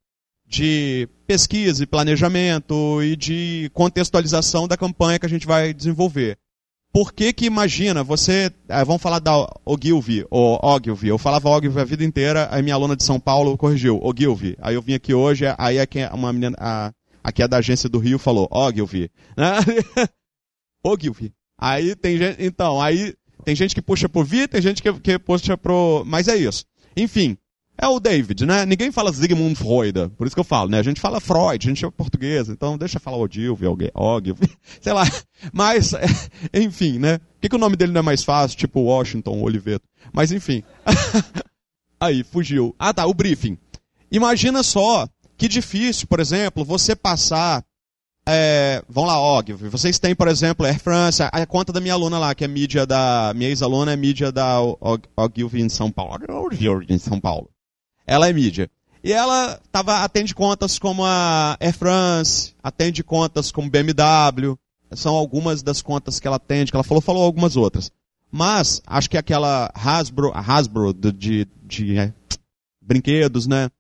de 0.47 1.09
pesquisa 1.27 1.83
e 1.83 1.87
planejamento 1.87 3.03
e 3.03 3.17
de 3.17 3.71
contextualização 3.75 4.69
da 4.69 4.77
campanha 4.77 5.19
que 5.19 5.27
a 5.27 5.29
gente 5.29 5.47
vai 5.47 5.75
desenvolver. 5.75 6.39
Por 6.97 7.13
que 7.13 7.31
que 7.31 7.45
imagina, 7.45 8.03
você, 8.03 8.51
é, 8.71 8.83
vamos 8.83 9.03
falar 9.03 9.19
da 9.19 9.47
Ogilvy, 9.67 10.25
ou 10.31 10.59
Ogilvy, 10.63 11.09
eu 11.09 11.19
falava 11.19 11.51
Ogilvy 11.51 11.79
a 11.79 11.85
vida 11.85 12.03
inteira, 12.03 12.49
aí 12.51 12.63
minha 12.63 12.75
aluna 12.75 12.97
de 12.97 13.05
São 13.05 13.21
Paulo 13.21 13.55
corrigiu, 13.59 14.01
Ogilvy. 14.03 14.57
Aí 14.59 14.77
eu 14.77 14.81
vim 14.81 14.95
aqui 14.95 15.13
hoje, 15.13 15.45
aí 15.59 15.77
é 15.77 15.85
quem, 15.85 16.09
uma 16.09 16.33
menina, 16.33 16.57
a, 16.59 16.91
aqui 17.23 17.43
é 17.43 17.49
da 17.49 17.59
agência 17.59 17.87
do 17.87 17.99
Rio, 17.99 18.19
falou 18.19 18.49
Ogilvy. 18.51 19.11
Né? 19.37 19.59
Ogilvy. 20.83 21.35
Aí 21.61 21.95
tem 21.95 22.17
gente, 22.17 22.43
então, 22.43 22.81
aí 22.81 23.13
tem 23.45 23.55
gente 23.55 23.75
que 23.75 23.83
puxa 23.83 24.09
pro 24.09 24.25
Vi, 24.25 24.49
tem 24.49 24.63
gente 24.63 24.83
que, 24.83 24.91
que 24.95 25.19
puxa 25.19 25.55
pro, 25.55 26.03
mas 26.07 26.29
é 26.29 26.37
isso. 26.37 26.65
Enfim, 26.97 27.37
é 27.79 27.87
o 27.87 28.01
David, 28.01 28.47
né? 28.47 28.65
Ninguém 28.65 28.91
fala 28.91 29.13
Sigmund 29.13 29.55
Freud, 29.55 30.11
por 30.17 30.27
isso 30.27 30.35
que 30.35 30.41
eu 30.41 30.45
falo, 30.45 30.71
né? 30.71 30.79
A 30.79 30.83
gente 30.83 31.01
fala 31.01 31.21
Freud, 31.21 31.67
a 31.67 31.69
gente 31.69 31.85
é 31.85 31.91
português, 31.91 32.49
então 32.49 32.79
deixa 32.79 32.97
eu 32.97 33.01
falar 33.01 33.19
Ogilvy, 33.19 33.67
Ogilvy, 33.95 34.51
sei 34.81 34.93
lá. 34.93 35.05
Mas, 35.53 35.93
enfim, 36.55 36.99
né? 36.99 37.19
Por 37.19 37.41
que, 37.43 37.49
que 37.51 37.57
o 37.57 37.59
nome 37.59 37.77
dele 37.77 37.93
não 37.93 38.01
é 38.01 38.03
mais 38.03 38.25
fácil, 38.25 38.57
tipo 38.57 38.81
Washington, 38.81 39.43
Oliveto? 39.43 39.87
Mas 40.13 40.33
enfim. 40.33 40.63
Aí, 42.01 42.25
fugiu. 42.25 42.75
Ah 42.79 42.93
tá, 42.93 43.07
o 43.07 43.15
briefing. 43.15 43.59
Imagina 44.11 44.63
só 44.63 45.07
que 45.37 45.49
difícil, 45.49 46.07
por 46.07 46.21
exemplo, 46.21 46.65
você 46.65 46.97
passar 46.97 47.63
é, 48.29 48.83
vamos 48.89 49.09
lá, 49.09 49.21
Ogilvy. 49.21 49.69
Vocês 49.69 50.01
têm, 50.01 50.15
por 50.15 50.27
exemplo, 50.27 50.67
Air 50.67 50.81
France, 50.81 51.23
a 51.23 51.47
conta 51.47 51.73
da 51.73 51.81
minha 51.81 51.95
aluna 51.95 52.19
lá, 52.19 52.35
que 52.35 52.45
é 52.45 52.49
mídia 52.49 52.85
da. 52.85 53.33
Minha 53.37 53.51
ex-aluna 53.51 53.93
é 53.93 53.97
mídia 53.97 54.33
da 54.33 54.61
Ogilvy 55.17 55.63
em 55.63 55.69
São 55.69 55.93
Paulo. 55.93 56.19
Ogilvy 56.29 56.87
em 56.89 56.99
São 56.99 57.21
Paulo. 57.21 57.49
Ela 58.07 58.29
é 58.29 58.33
mídia. 58.33 58.71
E 59.03 59.13
ela 59.13 59.61
tava, 59.71 60.03
atende 60.03 60.35
contas 60.35 60.79
como 60.79 61.05
a 61.05 61.57
Air 61.61 61.75
France, 61.75 62.55
atende 62.63 63.03
contas 63.03 63.51
como 63.51 63.71
BMW. 63.71 64.57
São 64.93 65.15
algumas 65.15 65.63
das 65.63 65.83
contas 65.83 66.21
que 66.21 66.27
ela 66.27 66.37
atende, 66.37 66.71
que 66.71 66.77
ela 66.77 66.85
falou, 66.85 67.01
falou 67.01 67.25
algumas 67.25 67.57
outras. 67.57 67.91
Mas, 68.31 68.83
acho 68.87 69.11
que 69.11 69.17
aquela 69.17 69.71
Hasbro, 69.75 70.33
Hasbro 70.35 70.93
de, 70.93 71.13
de, 71.13 71.49
de 71.63 71.99
é, 71.99 72.13
brinquedos, 72.81 73.47
né? 73.47 73.71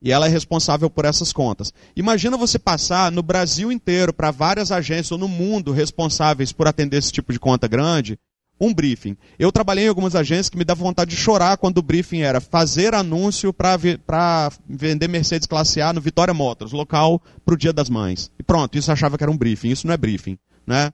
E 0.00 0.12
ela 0.12 0.26
é 0.26 0.28
responsável 0.28 0.88
por 0.88 1.04
essas 1.04 1.32
contas. 1.32 1.72
Imagina 1.96 2.36
você 2.36 2.58
passar 2.58 3.10
no 3.10 3.22
Brasil 3.22 3.72
inteiro 3.72 4.12
para 4.12 4.30
várias 4.30 4.70
agências 4.70 5.10
ou 5.10 5.18
no 5.18 5.26
mundo 5.26 5.72
responsáveis 5.72 6.52
por 6.52 6.68
atender 6.68 6.98
esse 6.98 7.12
tipo 7.12 7.32
de 7.32 7.40
conta 7.40 7.66
grande 7.66 8.18
um 8.60 8.72
briefing. 8.74 9.16
Eu 9.38 9.52
trabalhei 9.52 9.84
em 9.84 9.88
algumas 9.88 10.14
agências 10.14 10.48
que 10.48 10.56
me 10.56 10.64
dava 10.64 10.82
vontade 10.82 11.10
de 11.10 11.16
chorar 11.16 11.56
quando 11.56 11.78
o 11.78 11.82
briefing 11.82 12.20
era 12.20 12.40
fazer 12.40 12.94
anúncio 12.94 13.52
para 13.52 14.50
vender 14.68 15.08
Mercedes 15.08 15.46
Classe 15.46 15.80
A 15.80 15.92
no 15.92 16.00
Vitória 16.00 16.34
Motors, 16.34 16.72
local 16.72 17.22
para 17.44 17.54
o 17.54 17.58
Dia 17.58 17.72
das 17.72 17.88
Mães. 17.88 18.30
E 18.38 18.42
pronto, 18.42 18.76
isso 18.76 18.90
achava 18.90 19.16
que 19.16 19.24
era 19.24 19.30
um 19.30 19.36
briefing. 19.36 19.70
Isso 19.70 19.86
não 19.86 19.94
é 19.94 19.96
briefing, 19.96 20.38
né? 20.66 20.90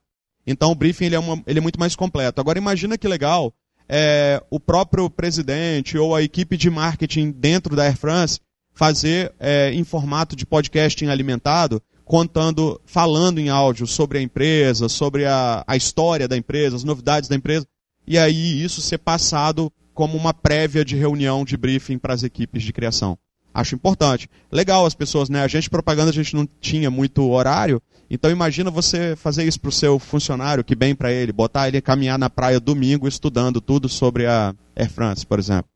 Então 0.46 0.70
o 0.70 0.74
briefing 0.74 1.06
ele 1.06 1.14
é, 1.14 1.18
uma, 1.18 1.42
ele 1.46 1.58
é 1.58 1.62
muito 1.62 1.80
mais 1.80 1.96
completo. 1.96 2.40
Agora 2.40 2.58
imagina 2.58 2.98
que 2.98 3.08
legal 3.08 3.52
é, 3.88 4.42
o 4.50 4.60
próprio 4.60 5.08
presidente 5.08 5.96
ou 5.96 6.14
a 6.14 6.22
equipe 6.22 6.56
de 6.56 6.70
marketing 6.70 7.30
dentro 7.30 7.74
da 7.74 7.84
Air 7.84 7.96
France 7.96 8.40
fazer 8.74 9.32
é, 9.38 9.72
em 9.72 9.84
formato 9.84 10.34
de 10.34 10.44
podcasting 10.44 11.06
alimentado 11.06 11.80
contando, 12.04 12.80
falando 12.84 13.38
em 13.38 13.48
áudio 13.48 13.86
sobre 13.86 14.18
a 14.18 14.22
empresa, 14.22 14.88
sobre 14.88 15.24
a, 15.24 15.64
a 15.66 15.76
história 15.76 16.28
da 16.28 16.36
empresa, 16.36 16.76
as 16.76 16.84
novidades 16.84 17.28
da 17.28 17.36
empresa, 17.36 17.66
e 18.06 18.18
aí 18.18 18.62
isso 18.62 18.80
ser 18.80 18.98
passado 18.98 19.72
como 19.94 20.16
uma 20.16 20.34
prévia 20.34 20.84
de 20.84 20.96
reunião 20.96 21.44
de 21.44 21.56
briefing 21.56 21.98
para 21.98 22.12
as 22.12 22.22
equipes 22.22 22.62
de 22.62 22.72
criação. 22.72 23.16
Acho 23.54 23.76
importante. 23.76 24.28
Legal 24.50 24.84
as 24.84 24.94
pessoas, 24.94 25.28
né? 25.28 25.42
A 25.42 25.48
gente 25.48 25.70
propaganda 25.70 26.10
a 26.10 26.14
gente 26.14 26.34
não 26.34 26.46
tinha 26.60 26.90
muito 26.90 27.30
horário, 27.30 27.80
então 28.10 28.30
imagina 28.30 28.70
você 28.70 29.16
fazer 29.16 29.44
isso 29.44 29.60
para 29.60 29.68
o 29.68 29.72
seu 29.72 29.98
funcionário, 29.98 30.64
que 30.64 30.74
bem 30.74 30.94
para 30.94 31.12
ele, 31.12 31.32
botar 31.32 31.68
ele 31.68 31.80
caminhar 31.80 32.18
na 32.18 32.28
praia 32.28 32.60
domingo 32.60 33.08
estudando 33.08 33.60
tudo 33.60 33.88
sobre 33.88 34.26
a 34.26 34.54
Air 34.76 34.90
France, 34.90 35.24
por 35.24 35.38
exemplo. 35.38 35.70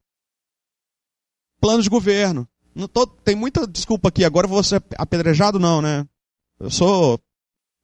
Plano 1.61 1.83
de 1.83 1.89
governo. 1.89 2.47
Tô, 2.93 3.07
tem 3.07 3.35
muita 3.35 3.67
desculpa 3.67 4.09
aqui, 4.09 4.25
agora 4.25 4.47
eu 4.47 4.51
vou 4.51 4.63
ser 4.63 4.83
apedrejado 4.97 5.59
não, 5.59 5.81
né? 5.81 6.07
Eu 6.61 6.71
sou. 6.71 7.19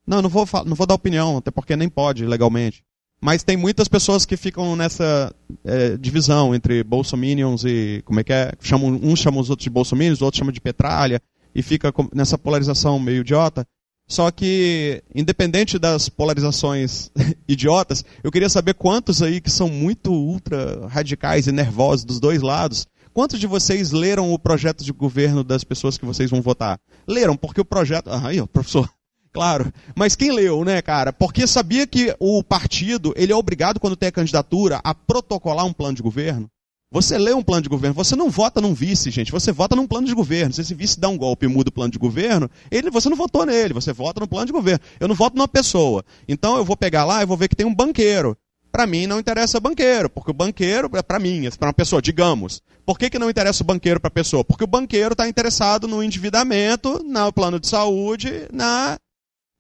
Não, 0.07 0.21
não 0.21 0.28
vou, 0.28 0.47
não 0.66 0.75
vou 0.75 0.87
dar 0.87 0.95
opinião, 0.95 1.38
até 1.38 1.50
porque 1.50 1.76
nem 1.76 1.88
pode 1.88 2.26
legalmente. 2.26 2.85
Mas 3.21 3.43
tem 3.43 3.57
muitas 3.57 3.88
pessoas 3.88 4.26
que 4.26 4.37
ficam 4.37 4.76
nessa 4.76 5.35
é, 5.64 5.97
divisão 5.97 6.54
entre 6.54 6.83
bolsominions 6.83 7.64
e. 7.64 8.02
Como 8.04 8.21
é 8.21 8.25
que 8.25 8.33
é? 8.33 8.52
Chamam, 8.61 8.99
uns 9.02 9.21
chamam 9.21 9.40
os 9.40 9.50
outros 9.50 9.64
de 9.64 9.71
bolsominions, 9.71 10.21
outros 10.21 10.38
chamam 10.38 10.52
de 10.52 10.61
petralha, 10.61 11.23
e 11.54 11.62
fica 11.62 11.93
nessa 12.12 12.37
polarização 12.37 12.99
meio 12.99 13.21
idiota. 13.21 13.66
Só 14.07 14.31
que, 14.31 15.02
independente 15.14 15.78
das 15.78 16.11
polarizações 16.11 17.11
idiotas, 17.49 18.04
eu 18.23 18.31
queria 18.31 18.50
saber 18.50 18.75
quantos 18.75 19.23
aí 19.23 19.40
que 19.40 19.50
são 19.50 19.69
muito 19.69 20.12
ultra 20.12 20.87
radicais 20.88 21.47
e 21.47 21.52
nervosos 21.52 22.04
dos 22.04 22.21
dois 22.21 22.43
lados 22.43 22.87
Quantos 23.14 23.38
de 23.38 23.47
vocês 23.47 23.92
leram 23.92 24.33
o 24.33 24.38
projeto 24.40 24.83
de 24.83 24.92
governo 24.92 25.44
das 25.44 25.62
pessoas 25.62 25.97
que 25.97 26.04
vocês 26.04 26.28
vão 26.28 26.42
votar? 26.42 26.80
Leram, 27.06 27.37
porque 27.37 27.61
o 27.61 27.64
projeto. 27.64 28.11
Ah, 28.11 28.26
aí, 28.26 28.44
professor. 28.49 28.90
Claro. 29.33 29.73
Mas 29.97 30.14
quem 30.14 30.30
leu, 30.30 30.64
né, 30.64 30.80
cara? 30.80 31.12
Porque 31.12 31.44
sabia 31.44 31.88
que 31.88 32.14
o 32.21 32.40
partido, 32.40 33.12
ele 33.16 33.33
é 33.33 33.35
obrigado, 33.35 33.80
quando 33.80 33.97
tem 33.97 34.09
a 34.09 34.12
candidatura, 34.12 34.80
a 34.85 34.94
protocolar 34.94 35.66
um 35.66 35.73
plano 35.73 35.97
de 35.97 36.02
governo? 36.04 36.49
Você 36.92 37.18
lê 37.18 37.35
um 37.35 37.42
plano 37.42 37.62
de 37.62 37.68
governo, 37.68 37.92
você 37.97 38.14
não 38.14 38.30
vota 38.30 38.61
num 38.61 38.73
vice, 38.73 39.11
gente, 39.11 39.33
você 39.33 39.50
vota 39.50 39.75
num 39.75 39.88
plano 39.88 40.06
de 40.06 40.14
governo. 40.14 40.54
Se 40.54 40.61
esse 40.61 40.73
vice 40.73 41.00
dá 41.00 41.09
um 41.09 41.18
golpe 41.18 41.47
e 41.47 41.49
muda 41.49 41.68
o 41.68 41.73
plano 41.73 41.90
de 41.90 41.99
governo, 41.99 42.49
ele, 42.71 42.90
você 42.90 43.09
não 43.09 43.16
votou 43.16 43.44
nele, 43.44 43.75
você 43.75 43.92
vota 43.92 44.21
no 44.21 44.28
plano 44.28 44.47
de 44.47 44.52
governo. 44.52 44.78
Eu 45.00 45.09
não 45.09 45.16
voto 45.16 45.37
numa 45.37 45.49
pessoa. 45.49 46.04
Então 46.28 46.56
eu 46.56 46.64
vou 46.64 46.76
pegar 46.76 47.04
lá 47.04 47.21
e 47.21 47.26
vou 47.26 47.37
ver 47.37 47.49
que 47.49 47.56
tem 47.56 47.66
um 47.66 47.75
banqueiro. 47.75 48.38
Para 48.75 48.88
mim 48.88 49.07
não 49.07 49.21
interessa 49.21 49.61
banqueiro, 49.61 50.11
porque 50.11 50.33
o 50.33 50.35
banqueiro, 50.35 50.90
é 50.95 51.02
para 51.02 51.21
mim, 51.21 51.49
para 51.57 51.69
uma 51.69 51.73
pessoa, 51.73 52.02
digamos. 52.02 52.61
Por 52.85 52.99
que, 52.99 53.09
que 53.09 53.21
não 53.21 53.31
interessa 53.31 53.62
o 53.62 53.66
banqueiro 53.66 54.00
para 54.00 54.09
a 54.09 54.11
pessoa? 54.11 54.43
Porque 54.43 54.64
o 54.64 54.66
banqueiro 54.66 55.12
está 55.12 55.28
interessado 55.28 55.87
no 55.87 56.02
endividamento, 56.02 57.00
no 57.04 57.33
plano 57.33 57.61
de 57.61 57.69
saúde, 57.69 58.49
na, 58.52 58.99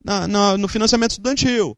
na, 0.04 0.26
na 0.26 0.58
no 0.58 0.66
financiamento 0.66 1.12
estudantil. 1.12 1.76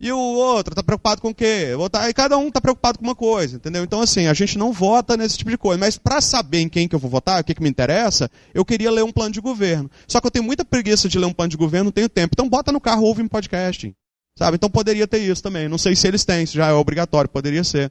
E 0.00 0.12
o 0.12 0.16
outro 0.16 0.74
está 0.74 0.82
preocupado 0.84 1.20
com 1.20 1.30
o 1.30 1.34
quê? 1.34 1.70
E 2.08 2.14
cada 2.14 2.38
um 2.38 2.46
está 2.46 2.60
preocupado 2.60 3.00
com 3.00 3.04
uma 3.04 3.16
coisa, 3.16 3.56
entendeu? 3.56 3.82
Então, 3.82 4.00
assim, 4.00 4.28
a 4.28 4.34
gente 4.34 4.56
não 4.56 4.72
vota 4.72 5.16
nesse 5.16 5.36
tipo 5.38 5.50
de 5.50 5.58
coisa. 5.58 5.80
Mas 5.80 5.98
para 5.98 6.20
saber 6.20 6.60
em 6.60 6.68
quem 6.68 6.86
que 6.86 6.94
eu 6.94 7.00
vou 7.00 7.10
votar, 7.10 7.40
o 7.40 7.44
que, 7.44 7.52
que 7.52 7.62
me 7.64 7.68
interessa, 7.68 8.30
eu 8.54 8.64
queria 8.64 8.92
ler 8.92 9.02
um 9.02 9.10
plano 9.10 9.32
de 9.32 9.40
governo. 9.40 9.90
Só 10.06 10.20
que 10.20 10.28
eu 10.28 10.30
tenho 10.30 10.44
muita 10.44 10.64
preguiça 10.64 11.08
de 11.08 11.18
ler 11.18 11.26
um 11.26 11.32
plano 11.32 11.50
de 11.50 11.56
governo, 11.56 11.86
não 11.86 11.92
tenho 11.92 12.08
tempo. 12.08 12.30
Então 12.32 12.48
bota 12.48 12.70
no 12.70 12.80
carro, 12.80 13.02
ouve 13.02 13.22
um 13.22 13.28
podcasting. 13.28 13.92
Sabe? 14.36 14.56
Então 14.56 14.68
poderia 14.68 15.06
ter 15.06 15.18
isso 15.18 15.42
também. 15.42 15.68
Não 15.68 15.78
sei 15.78 15.96
se 15.96 16.06
eles 16.06 16.24
têm, 16.24 16.44
se 16.44 16.54
já 16.54 16.68
é 16.68 16.72
obrigatório, 16.72 17.30
poderia 17.30 17.64
ser. 17.64 17.90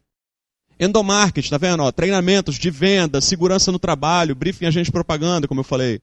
Endomarketing, 0.79 1.49
tá 1.49 1.57
vendo? 1.57 1.83
Ó, 1.83 1.91
treinamentos 1.91 2.55
de 2.55 2.69
venda, 2.69 3.21
segurança 3.21 3.71
no 3.71 3.79
trabalho, 3.79 4.35
briefing 4.35 4.65
agente 4.65 4.85
de 4.85 4.91
propaganda, 4.91 5.47
como 5.47 5.61
eu 5.61 5.63
falei. 5.63 6.01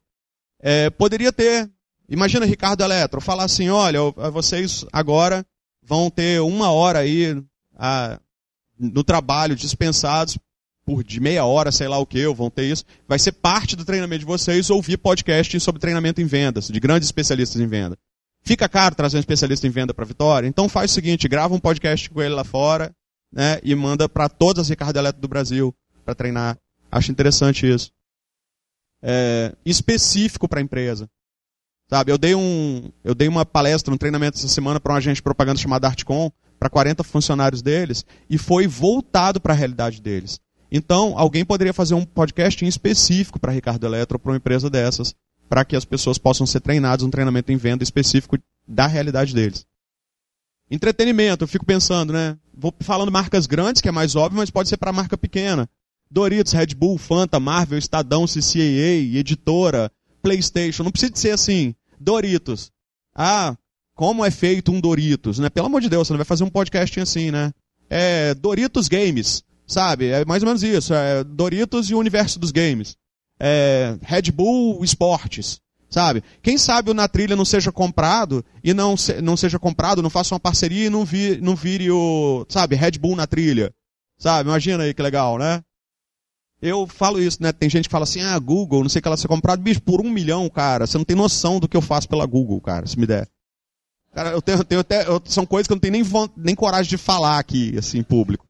É, 0.60 0.90
poderia 0.90 1.32
ter. 1.32 1.70
Imagina 2.08 2.46
Ricardo 2.46 2.82
Eletro 2.82 3.20
falar 3.20 3.44
assim: 3.44 3.68
olha, 3.68 4.00
vocês 4.32 4.84
agora 4.92 5.46
vão 5.82 6.10
ter 6.10 6.40
uma 6.40 6.72
hora 6.72 7.00
aí 7.00 7.42
a, 7.76 8.18
no 8.78 9.04
trabalho 9.04 9.54
dispensados 9.54 10.38
por 10.84 11.04
de 11.04 11.20
meia 11.20 11.44
hora, 11.44 11.70
sei 11.70 11.86
lá 11.86 11.98
o 11.98 12.06
que, 12.06 12.26
vão 12.28 12.50
ter 12.50 12.64
isso. 12.64 12.84
Vai 13.06 13.18
ser 13.18 13.32
parte 13.32 13.76
do 13.76 13.84
treinamento 13.84 14.20
de 14.20 14.26
vocês 14.26 14.70
ouvir 14.70 14.96
podcast 14.96 15.60
sobre 15.60 15.80
treinamento 15.80 16.20
em 16.20 16.26
vendas, 16.26 16.68
de 16.68 16.80
grandes 16.80 17.06
especialistas 17.06 17.60
em 17.60 17.66
venda. 17.66 17.96
Fica 18.42 18.68
caro 18.68 18.94
trazer 18.94 19.16
um 19.16 19.20
especialista 19.20 19.66
em 19.66 19.70
venda 19.70 19.94
para 19.94 20.04
Vitória? 20.04 20.48
Então 20.48 20.68
faz 20.68 20.90
o 20.90 20.94
seguinte, 20.94 21.28
grava 21.28 21.54
um 21.54 21.60
podcast 21.60 22.10
com 22.10 22.20
ele 22.20 22.34
lá 22.34 22.44
fora 22.44 22.92
né, 23.32 23.58
e 23.62 23.74
manda 23.74 24.08
para 24.08 24.28
todas 24.28 24.62
as 24.62 24.68
Ricardo 24.68 24.96
Eletro 24.96 25.20
do 25.20 25.28
Brasil 25.28 25.74
para 26.04 26.14
treinar. 26.14 26.58
Acho 26.90 27.10
interessante 27.10 27.66
isso. 27.66 27.90
É, 29.02 29.54
específico 29.64 30.48
para 30.48 30.60
a 30.60 30.62
empresa. 30.62 31.08
Sabe, 31.88 32.10
eu 32.10 32.18
dei, 32.18 32.34
um, 32.34 32.90
eu 33.04 33.14
dei 33.14 33.28
uma 33.28 33.44
palestra, 33.44 33.92
um 33.92 33.98
treinamento 33.98 34.38
essa 34.38 34.48
semana 34.48 34.80
para 34.80 34.94
um 34.94 34.96
agente 34.96 35.16
de 35.16 35.22
propaganda 35.22 35.60
chamado 35.60 35.84
Artcom, 35.84 36.30
para 36.58 36.70
40 36.70 37.02
funcionários 37.02 37.60
deles, 37.60 38.04
e 38.30 38.38
foi 38.38 38.66
voltado 38.66 39.40
para 39.40 39.52
a 39.52 39.56
realidade 39.56 40.00
deles. 40.00 40.40
Então, 40.70 41.18
alguém 41.18 41.44
poderia 41.44 41.74
fazer 41.74 41.94
um 41.94 42.04
podcast 42.04 42.64
em 42.64 42.68
específico 42.68 43.38
para 43.38 43.52
Ricardo 43.52 43.84
Eletro, 43.84 44.18
para 44.18 44.30
uma 44.30 44.38
empresa 44.38 44.70
dessas, 44.70 45.14
para 45.52 45.66
que 45.66 45.76
as 45.76 45.84
pessoas 45.84 46.16
possam 46.16 46.46
ser 46.46 46.60
treinadas 46.60 47.04
um 47.04 47.10
treinamento 47.10 47.52
em 47.52 47.58
venda 47.58 47.82
específico 47.82 48.38
da 48.66 48.86
realidade 48.86 49.34
deles. 49.34 49.66
Entretenimento, 50.70 51.44
eu 51.44 51.46
fico 51.46 51.66
pensando, 51.66 52.10
né? 52.10 52.38
Vou 52.56 52.72
falando 52.80 53.12
marcas 53.12 53.46
grandes, 53.46 53.82
que 53.82 53.88
é 53.90 53.92
mais 53.92 54.16
óbvio, 54.16 54.38
mas 54.38 54.48
pode 54.48 54.70
ser 54.70 54.78
para 54.78 54.94
marca 54.94 55.18
pequena. 55.18 55.68
Doritos, 56.10 56.54
Red 56.54 56.68
Bull, 56.68 56.96
Fanta, 56.96 57.38
Marvel, 57.38 57.78
Estadão, 57.78 58.24
CCAA, 58.24 59.18
editora, 59.18 59.92
PlayStation. 60.22 60.84
Não 60.84 60.90
precisa 60.90 61.12
ser 61.16 61.32
assim. 61.32 61.74
Doritos. 62.00 62.72
Ah, 63.14 63.54
como 63.94 64.24
é 64.24 64.30
feito 64.30 64.72
um 64.72 64.80
Doritos, 64.80 65.38
né? 65.38 65.50
Pelo 65.50 65.66
amor 65.66 65.82
de 65.82 65.90
Deus, 65.90 66.06
você 66.06 66.14
não 66.14 66.18
vai 66.18 66.24
fazer 66.24 66.44
um 66.44 66.50
podcast 66.50 66.98
assim, 66.98 67.30
né? 67.30 67.52
É 67.90 68.32
Doritos 68.32 68.88
Games, 68.88 69.44
sabe? 69.66 70.06
É 70.06 70.24
mais 70.24 70.42
ou 70.42 70.46
menos 70.46 70.62
isso. 70.62 70.94
É 70.94 71.22
Doritos 71.22 71.90
e 71.90 71.94
o 71.94 71.98
universo 71.98 72.38
dos 72.38 72.52
games. 72.52 72.96
É 73.44 73.96
Red 74.02 74.30
Bull 74.30 74.84
Esportes, 74.84 75.60
sabe? 75.90 76.22
Quem 76.40 76.56
sabe 76.56 76.92
o 76.92 76.94
Na 76.94 77.08
Trilha 77.08 77.34
não 77.34 77.44
seja 77.44 77.72
comprado 77.72 78.44
e 78.62 78.72
não, 78.72 78.96
se, 78.96 79.20
não 79.20 79.36
seja 79.36 79.58
comprado, 79.58 80.00
não 80.00 80.08
faça 80.08 80.32
uma 80.32 80.38
parceria 80.38 80.86
e 80.86 80.90
não, 80.90 81.04
vi, 81.04 81.40
não 81.40 81.56
vire 81.56 81.90
o, 81.90 82.46
sabe, 82.48 82.76
Red 82.76 82.92
Bull 82.92 83.16
na 83.16 83.26
trilha. 83.26 83.74
Sabe? 84.16 84.48
Imagina 84.48 84.84
aí 84.84 84.94
que 84.94 85.02
legal, 85.02 85.36
né? 85.38 85.60
Eu 86.60 86.86
falo 86.86 87.20
isso, 87.20 87.42
né? 87.42 87.52
Tem 87.52 87.68
gente 87.68 87.88
que 87.88 87.92
fala 87.92 88.04
assim, 88.04 88.20
ah, 88.20 88.38
Google, 88.38 88.82
não 88.82 88.88
sei 88.88 89.00
o 89.00 89.02
que 89.02 89.08
ela 89.08 89.16
ser 89.16 89.26
comprado. 89.26 89.60
Bicho, 89.60 89.82
por 89.82 90.00
um 90.00 90.08
milhão, 90.08 90.48
cara, 90.48 90.86
você 90.86 90.96
não 90.96 91.04
tem 91.04 91.16
noção 91.16 91.58
do 91.58 91.68
que 91.68 91.76
eu 91.76 91.82
faço 91.82 92.08
pela 92.08 92.24
Google, 92.24 92.60
cara, 92.60 92.86
se 92.86 92.96
me 92.96 93.04
der. 93.04 93.28
Cara, 94.14 94.30
eu 94.30 94.40
tenho, 94.40 94.58
eu 94.58 94.64
tenho 94.64 94.80
até. 94.80 95.08
Eu, 95.08 95.20
são 95.24 95.44
coisas 95.44 95.66
que 95.66 95.72
eu 95.72 95.76
não 95.76 95.80
tenho 95.80 95.92
nem, 95.92 96.04
nem 96.36 96.54
coragem 96.54 96.88
de 96.88 96.98
falar 96.98 97.40
aqui, 97.40 97.76
assim, 97.76 97.98
em 97.98 98.02
público. 98.04 98.46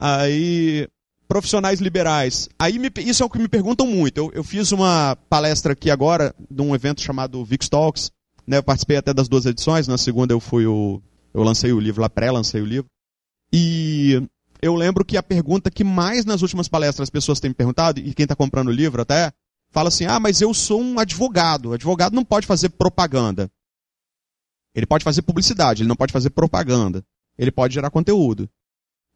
Aí. 0.00 0.88
Profissionais 1.28 1.78
liberais. 1.78 2.48
Aí 2.58 2.78
me, 2.78 2.90
isso 2.96 3.22
é 3.22 3.26
o 3.26 3.30
que 3.30 3.38
me 3.38 3.48
perguntam 3.48 3.86
muito. 3.86 4.18
Eu, 4.18 4.32
eu 4.32 4.42
fiz 4.42 4.72
uma 4.72 5.14
palestra 5.28 5.74
aqui 5.74 5.90
agora, 5.90 6.34
de 6.50 6.62
um 6.62 6.74
evento 6.74 7.02
chamado 7.02 7.44
Vix 7.44 7.68
Talks. 7.68 8.10
Né, 8.46 8.56
eu 8.56 8.62
participei 8.62 8.96
até 8.96 9.12
das 9.12 9.28
duas 9.28 9.44
edições. 9.44 9.86
Na 9.86 9.98
segunda 9.98 10.32
eu 10.32 10.40
fui 10.40 10.66
o. 10.66 11.02
Eu 11.34 11.42
lancei 11.42 11.70
o 11.70 11.78
livro 11.78 12.00
lá, 12.00 12.08
pré-lancei 12.08 12.62
o 12.62 12.66
livro. 12.66 12.88
E 13.52 14.26
eu 14.60 14.74
lembro 14.74 15.04
que 15.04 15.16
a 15.18 15.22
pergunta 15.22 15.70
que 15.70 15.84
mais 15.84 16.24
nas 16.24 16.40
últimas 16.42 16.66
palestras 16.66 17.06
as 17.06 17.10
pessoas 17.10 17.38
têm 17.38 17.50
me 17.50 17.54
perguntado, 17.54 18.00
e 18.00 18.14
quem 18.14 18.24
está 18.24 18.34
comprando 18.34 18.68
o 18.68 18.72
livro 18.72 19.02
até, 19.02 19.30
fala 19.70 19.88
assim: 19.88 20.06
ah, 20.06 20.18
mas 20.18 20.40
eu 20.40 20.52
sou 20.54 20.80
um 20.80 20.98
advogado. 20.98 21.66
O 21.66 21.72
advogado 21.74 22.14
não 22.14 22.24
pode 22.24 22.46
fazer 22.46 22.70
propaganda. 22.70 23.50
Ele 24.74 24.86
pode 24.86 25.04
fazer 25.04 25.22
publicidade, 25.22 25.82
ele 25.82 25.88
não 25.88 25.96
pode 25.96 26.12
fazer 26.12 26.30
propaganda. 26.30 27.04
Ele 27.36 27.50
pode 27.50 27.74
gerar 27.74 27.90
conteúdo. 27.90 28.48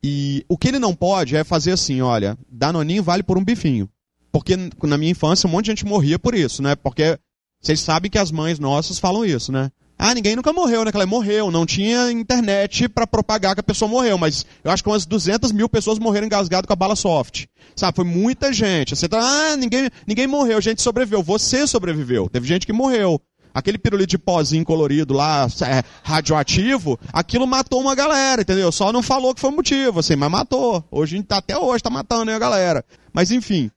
E 0.05 0.45
o 0.49 0.59
que 0.59 0.69
ele 0.69 0.79
não 0.79 0.95
pode 0.95 1.37
é 1.37 1.45
fazer 1.45 1.73
assim: 1.73 2.01
olha, 2.01 2.37
Danoninho 2.51 3.03
vale 3.03 3.23
por 3.23 3.38
um 3.38 3.45
bifinho. 3.45 3.88
Porque 4.33 4.57
na 4.83 4.99
minha 4.99 5.12
infância 5.12 5.47
um 5.47 5.51
monte 5.51 5.67
de 5.67 5.73
gente 5.73 5.85
morria 5.85 6.19
por 6.19 6.35
isso, 6.35 6.62
né? 6.62 6.75
Porque 6.75 7.19
vocês 7.61 7.81
sabem 7.81 8.11
que 8.11 8.19
as 8.19 8.33
mães 8.33 8.59
nossas 8.59 8.99
falam 8.99 9.25
isso, 9.25 9.53
né? 9.53 9.71
Ah, 10.05 10.15
ninguém 10.15 10.35
nunca 10.35 10.53
morreu, 10.53 10.85
né? 10.85 10.91
Ela 10.93 11.07
morreu, 11.07 11.51
não 11.51 11.65
tinha 11.65 12.11
internet 12.11 12.88
para 12.88 13.07
propagar 13.07 13.55
que 13.55 13.61
a 13.61 13.62
pessoa 13.62 13.88
morreu, 13.88 14.19
mas 14.19 14.45
eu 14.65 14.73
acho 14.73 14.83
que 14.83 14.88
umas 14.88 15.07
200 15.07 15.53
mil 15.53 15.69
pessoas 15.69 15.99
morreram 15.99 16.27
engasgado 16.27 16.67
com 16.67 16.73
a 16.73 16.77
bala 16.77 16.97
soft. 16.97 17.45
Sabe, 17.77 17.95
foi 17.95 18.05
muita 18.05 18.53
gente. 18.53 18.97
Você 18.97 19.09
tá, 19.09 19.21
ah, 19.21 19.57
ninguém, 19.57 19.88
ninguém 20.05 20.27
morreu, 20.27 20.61
gente 20.61 20.83
sobreviveu. 20.83 21.23
Você 21.23 21.69
sobreviveu. 21.69 22.29
Teve 22.29 22.49
gente 22.49 22.67
que 22.67 22.73
morreu. 22.73 23.21
Aquele 23.55 23.79
pirulito 23.79 24.11
de 24.11 24.19
pozinho 24.19 24.65
colorido 24.65 25.12
lá, 25.15 25.47
é, 25.62 25.83
radioativo, 26.03 26.99
aquilo 27.12 27.47
matou 27.47 27.81
uma 27.81 27.95
galera, 27.95 28.43
entendeu? 28.43 28.73
Só 28.73 28.93
não 28.93 29.03
falou 29.03 29.35
que 29.35 29.41
foi 29.41 29.51
motivo, 29.51 30.01
assim, 30.01 30.17
mas 30.17 30.31
matou. 30.31 30.85
Hoje, 30.91 31.25
até 31.29 31.57
hoje, 31.57 31.83
tá 31.83 31.91
matando 31.91 32.31
aí 32.31 32.37
a 32.37 32.41
galera. 32.41 32.85
Mas 33.12 33.31
enfim, 33.31 33.71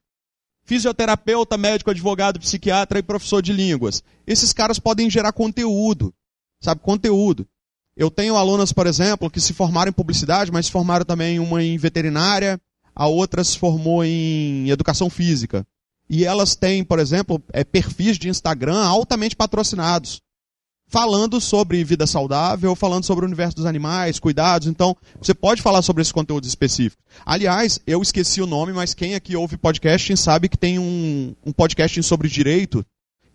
fisioterapeuta, 0.63 1.57
médico, 1.57 1.91
advogado, 1.91 2.39
psiquiatra 2.39 2.99
e 2.99 3.03
professor 3.03 3.41
de 3.41 3.53
línguas. 3.53 4.03
Esses 4.25 4.51
caras 4.51 4.79
podem 4.79 5.09
gerar 5.09 5.31
conteúdo, 5.31 6.13
sabe? 6.61 6.81
Conteúdo. 6.81 7.47
Eu 7.95 8.11
tenho 8.11 8.35
alunas, 8.35 8.73
por 8.73 8.87
exemplo, 8.87 9.29
que 9.29 9.39
se 9.39 9.53
formaram 9.53 9.89
em 9.89 9.93
publicidade, 9.93 10.51
mas 10.51 10.65
se 10.65 10.71
formaram 10.71 11.05
também 11.05 11.39
uma 11.39 11.63
em 11.63 11.77
veterinária, 11.77 12.59
a 12.93 13.07
outra 13.07 13.43
se 13.43 13.57
formou 13.57 14.03
em 14.03 14.69
educação 14.69 15.09
física. 15.09 15.65
E 16.09 16.23
elas 16.23 16.55
têm, 16.55 16.83
por 16.83 16.99
exemplo, 16.99 17.41
é, 17.51 17.63
perfis 17.63 18.17
de 18.17 18.29
Instagram 18.29 18.83
altamente 18.83 19.35
patrocinados 19.35 20.21
falando 20.87 21.41
sobre 21.41 21.83
vida 21.83 22.05
saudável, 22.05 22.75
falando 22.75 23.03
sobre 23.03 23.25
o 23.25 23.27
universo 23.27 23.55
dos 23.55 23.65
animais, 23.65 24.19
cuidados. 24.19 24.67
Então, 24.67 24.95
você 25.19 25.33
pode 25.33 25.61
falar 25.61 25.81
sobre 25.81 26.01
esses 26.01 26.11
conteúdos 26.11 26.47
específicos. 26.47 27.03
Aliás, 27.25 27.79
eu 27.85 28.01
esqueci 28.01 28.41
o 28.41 28.47
nome, 28.47 28.71
mas 28.71 28.93
quem 28.93 29.15
aqui 29.15 29.35
ouve 29.35 29.57
podcasting 29.57 30.15
sabe 30.15 30.47
que 30.47 30.57
tem 30.57 30.79
um, 30.79 31.35
um 31.45 31.51
podcasting 31.51 32.01
sobre 32.01 32.29
direito 32.29 32.85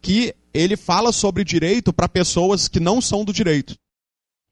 que 0.00 0.34
ele 0.54 0.76
fala 0.76 1.12
sobre 1.12 1.44
direito 1.44 1.92
para 1.92 2.08
pessoas 2.08 2.68
que 2.68 2.80
não 2.80 3.00
são 3.00 3.24
do 3.24 3.32
direito. 3.32 3.74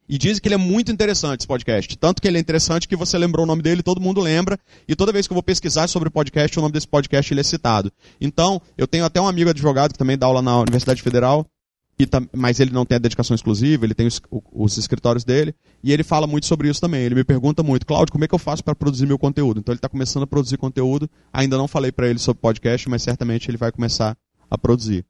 E 0.09 0.17
dizem 0.17 0.41
que 0.41 0.49
ele 0.49 0.55
é 0.55 0.59
muito 0.59 0.91
interessante, 0.91 1.41
esse 1.41 1.47
podcast. 1.47 1.97
Tanto 1.99 2.23
que 2.23 2.29
ele 2.29 2.39
é 2.39 2.41
interessante 2.41 2.89
que 2.89 2.97
você 2.97 3.19
lembrou 3.19 3.45
o 3.45 3.47
nome 3.47 3.63
dele, 3.63 3.83
todo 3.83 4.01
mundo 4.01 4.21
lembra. 4.21 4.59
E 4.87 4.97
toda 4.97 5.13
vez 5.13 5.27
que 5.27 5.33
eu 5.33 5.37
vou 5.37 5.43
pesquisar 5.43 5.87
sobre 5.87 6.09
podcast, 6.09 6.59
o 6.59 6.63
nome 6.63 6.73
desse 6.73 6.89
podcast 6.89 7.33
ele 7.33 7.41
é 7.41 7.45
citado. 7.45 7.93
Então, 8.21 8.63
eu 8.77 8.87
tenho 8.87 9.05
até 9.05 9.21
um 9.21 9.29
amigo 9.29 9.51
advogado 9.51 9.93
que 9.93 9.99
também 9.99 10.17
dá 10.17 10.27
aula 10.27 10.41
na 10.41 10.59
Universidade 10.61 11.03
Federal 11.03 11.47
mas 12.33 12.61
ele 12.61 12.71
não 12.71 12.87
tem 12.87 12.97
a 12.97 13.01
dedicação 13.01 13.35
exclusiva, 13.35 13.85
ele 13.85 13.95
tem 13.95 14.07
os, 14.07 14.21
os, 14.53 14.77
escritórios 14.77 15.25
dele, 15.25 15.55
e 15.83 15.93
ele 15.93 16.05
fala 16.05 16.27
muito 16.27 16.47
sobre 16.47 16.69
isso 16.69 16.81
também. 16.81 17.03
Ele 17.03 17.15
me 17.15 17.25
pergunta 17.25 17.63
muito, 17.63 17.85
Cláudio, 17.85 18.13
como 18.13 18.25
é 18.25 18.29
que 18.29 18.35
eu 18.35 18.39
faço 18.39 18.63
para 18.63 18.75
produzir 18.75 19.07
meu 19.07 19.19
conteúdo? 19.19 19.59
Então 19.59 19.73
ele 19.73 19.79
está 19.79 19.89
começando 19.89 20.23
a 20.23 20.27
produzir 20.27 20.57
conteúdo, 20.59 21.11
ainda 21.33 21.57
não 21.57 21.67
falei 21.67 21.91
para 21.91 22.09
ele 22.09 22.19
sobre 22.19 22.41
podcast, 22.41 22.89
mas 22.89 23.03
certamente 23.03 23.51
ele 23.51 23.57
vai 23.57 23.73
começar 23.73 24.17
a 24.49 24.57
produzir. 24.57 25.05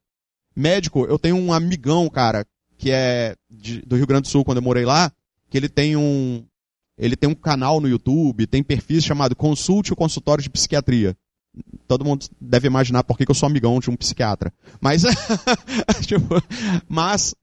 Médico, 0.56 1.04
eu 1.04 1.18
tenho 1.18 1.36
um 1.36 1.52
amigão, 1.52 2.08
cara, 2.08 2.46
que 2.78 2.90
é 2.90 3.34
de, 3.50 3.82
do 3.82 3.96
Rio 3.96 4.06
Grande 4.06 4.22
do 4.22 4.28
Sul, 4.28 4.44
quando 4.44 4.58
eu 4.58 4.62
morei 4.62 4.86
lá, 4.86 5.12
que 5.50 5.58
ele 5.58 5.68
tem 5.68 5.96
um, 5.96 6.42
ele 6.96 7.16
tem 7.16 7.28
um 7.28 7.34
canal 7.34 7.80
no 7.80 7.88
YouTube, 7.88 8.46
tem 8.46 8.62
perfis 8.62 9.04
chamado 9.04 9.36
Consulte 9.36 9.92
o 9.92 9.96
Consultório 9.96 10.42
de 10.42 10.48
Psiquiatria 10.48 11.14
todo 11.86 12.04
mundo 12.04 12.26
deve 12.40 12.66
imaginar 12.66 13.04
por 13.04 13.16
que, 13.16 13.28
eu 13.28 13.34
sou 13.34 13.46
amigão 13.46 13.80
de 13.80 13.90
um 13.90 13.96
psiquiatra. 13.96 14.52
Mas, 14.80 15.02
tipo, 16.06 16.42
mas 16.88 17.34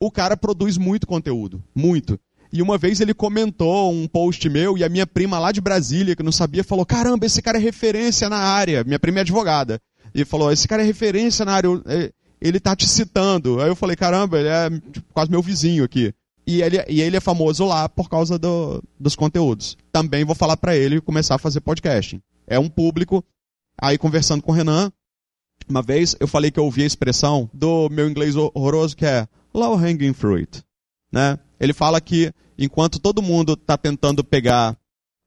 o 0.00 0.10
cara 0.10 0.36
produz 0.36 0.78
muito 0.78 1.06
conteúdo, 1.06 1.62
muito. 1.74 2.18
E 2.52 2.62
uma 2.62 2.76
vez 2.76 3.00
ele 3.00 3.14
comentou 3.14 3.92
um 3.92 4.08
post 4.08 4.48
meu 4.48 4.76
e 4.76 4.82
a 4.82 4.88
minha 4.88 5.06
prima 5.06 5.38
lá 5.38 5.52
de 5.52 5.60
Brasília, 5.60 6.16
que 6.16 6.22
não 6.22 6.32
sabia, 6.32 6.64
falou: 6.64 6.84
Caramba, 6.84 7.26
esse 7.26 7.40
cara 7.40 7.58
é 7.58 7.60
referência 7.60 8.28
na 8.28 8.38
área. 8.38 8.82
Minha 8.82 8.98
prima 8.98 9.18
é 9.18 9.20
advogada. 9.20 9.80
E 10.12 10.24
falou: 10.24 10.50
Esse 10.50 10.66
cara 10.66 10.82
é 10.82 10.84
referência 10.84 11.44
na 11.44 11.52
área. 11.52 11.68
Ele 12.40 12.58
tá 12.58 12.74
te 12.74 12.88
citando. 12.88 13.60
Aí 13.60 13.68
eu 13.68 13.76
falei: 13.76 13.96
Caramba, 13.96 14.38
ele 14.38 14.48
é 14.48 14.70
tipo, 14.70 15.12
quase 15.12 15.30
meu 15.30 15.42
vizinho 15.42 15.84
aqui. 15.84 16.14
E 16.46 16.62
ele, 16.62 16.84
e 16.88 17.00
ele 17.00 17.16
é 17.16 17.20
famoso 17.20 17.64
lá 17.64 17.88
por 17.88 18.08
causa 18.08 18.38
do, 18.38 18.82
dos 18.98 19.14
conteúdos. 19.14 19.76
Também 19.92 20.24
vou 20.24 20.34
falar 20.34 20.56
para 20.56 20.76
ele 20.76 21.00
começar 21.00 21.36
a 21.36 21.38
fazer 21.38 21.60
podcasting. 21.60 22.20
É 22.46 22.58
um 22.58 22.68
público. 22.68 23.24
Aí 23.80 23.96
conversando 23.96 24.42
com 24.42 24.52
o 24.52 24.54
Renan, 24.54 24.92
uma 25.68 25.82
vez 25.82 26.16
eu 26.18 26.26
falei 26.26 26.50
que 26.50 26.58
eu 26.58 26.64
ouvi 26.64 26.82
a 26.82 26.86
expressão 26.86 27.48
do 27.54 27.88
meu 27.88 28.08
inglês 28.08 28.34
horroroso 28.36 28.96
que 28.96 29.06
é 29.06 29.28
low 29.54 29.74
hanging 29.76 30.12
fruit. 30.12 30.62
Né? 31.12 31.38
Ele 31.58 31.72
fala 31.72 32.00
que 32.00 32.32
enquanto 32.58 32.98
todo 32.98 33.22
mundo 33.22 33.54
está 33.54 33.76
tentando 33.76 34.24
pegar, 34.24 34.76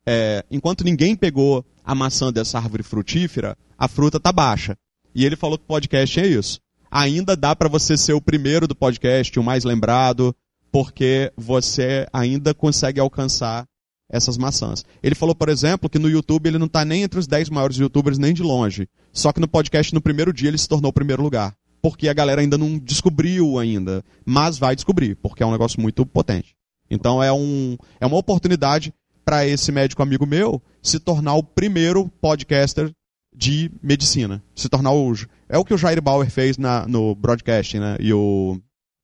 é, 0.06 0.44
enquanto 0.52 0.84
ninguém 0.84 1.16
pegou 1.16 1.66
a 1.84 1.96
maçã 1.96 2.32
dessa 2.32 2.58
árvore 2.58 2.84
frutífera, 2.84 3.58
a 3.78 3.88
fruta 3.88 4.18
está 4.18 4.32
baixa. 4.32 4.78
E 5.16 5.26
ele 5.26 5.36
falou 5.36 5.58
que 5.58 5.66
podcast 5.66 6.20
é 6.20 6.28
isso. 6.28 6.60
Ainda 6.96 7.36
dá 7.36 7.56
para 7.56 7.68
você 7.68 7.98
ser 7.98 8.14
o 8.14 8.22
primeiro 8.22 8.68
do 8.68 8.76
podcast, 8.76 9.40
o 9.40 9.44
mais 9.44 9.64
lembrado, 9.64 10.36
porque 10.72 11.34
você 11.36 12.08
ainda 12.14 12.54
consegue 12.54 13.00
alcançar 13.00 13.66
essas 14.08 14.38
maçãs. 14.38 14.86
Ele 15.02 15.16
falou, 15.16 15.34
por 15.34 15.50
exemplo, 15.50 15.90
que 15.90 15.98
no 15.98 16.08
YouTube 16.08 16.46
ele 16.46 16.60
não 16.60 16.68
está 16.68 16.86
nem 16.86 17.02
entre 17.02 17.18
os 17.18 17.26
10 17.26 17.50
maiores 17.50 17.78
youtubers 17.78 18.20
nem 18.20 18.32
de 18.32 18.44
longe. 18.44 18.88
Só 19.12 19.34
que 19.34 19.40
no 19.40 19.48
podcast, 19.48 19.92
no 19.92 20.02
primeiro 20.02 20.32
dia, 20.32 20.50
ele 20.50 20.58
se 20.60 20.70
tornou 20.70 20.92
o 20.92 20.94
primeiro 20.94 21.24
lugar. 21.24 21.56
Porque 21.82 22.08
a 22.08 22.14
galera 22.14 22.42
ainda 22.42 22.60
não 22.60 22.78
descobriu 22.78 23.58
ainda. 23.58 24.06
Mas 24.24 24.60
vai 24.60 24.76
descobrir, 24.76 25.16
porque 25.16 25.42
é 25.42 25.46
um 25.48 25.52
negócio 25.52 25.82
muito 25.82 26.06
potente. 26.06 26.56
Então 26.92 27.24
é, 27.24 27.34
um, 27.34 27.76
é 28.00 28.06
uma 28.06 28.18
oportunidade 28.18 28.94
para 29.26 29.48
esse 29.48 29.72
médico 29.72 30.04
amigo 30.04 30.28
meu 30.28 30.62
se 30.80 31.00
tornar 31.00 31.34
o 31.34 31.44
primeiro 31.44 32.08
podcaster 32.22 32.94
de 33.36 33.72
medicina. 33.82 34.44
Se 34.56 34.70
tornar 34.70 34.92
o. 34.92 35.14
É 35.50 35.58
o 35.58 35.66
que 35.66 35.74
o 35.74 35.78
Jair 35.78 36.02
Bauer 36.02 36.30
fez 36.30 36.58
na, 36.58 36.88
no 36.88 37.16
broadcasting, 37.16 37.80
né? 37.80 37.98
E 38.00 38.14
o. 38.14 38.60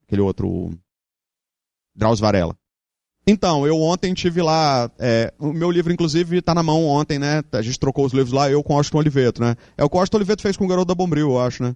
Aquele 0.07 0.21
outro. 0.21 0.71
Drauzio 1.95 2.21
Varela. 2.21 2.55
Então, 3.27 3.67
eu 3.67 3.79
ontem 3.79 4.13
tive 4.13 4.41
lá, 4.41 4.89
é, 4.97 5.31
o 5.37 5.53
meu 5.53 5.69
livro, 5.69 5.93
inclusive, 5.93 6.37
está 6.37 6.55
na 6.55 6.63
mão 6.63 6.85
ontem, 6.85 7.19
né? 7.19 7.43
A 7.51 7.61
gente 7.61 7.79
trocou 7.79 8.05
os 8.05 8.13
livros 8.13 8.31
lá, 8.31 8.49
eu 8.49 8.63
com 8.63 8.73
o 8.73 8.77
Austin 8.77 8.97
Oliveto, 8.97 9.41
né? 9.41 9.55
É 9.77 9.83
o 9.83 9.89
que 9.89 9.95
o 9.95 9.99
Austin 9.99 10.15
Oliveto 10.15 10.41
fez 10.41 10.57
com 10.57 10.65
o 10.65 10.67
Garoto 10.67 10.87
da 10.87 10.95
Bombril, 10.95 11.29
eu 11.29 11.39
acho, 11.39 11.61
né? 11.61 11.75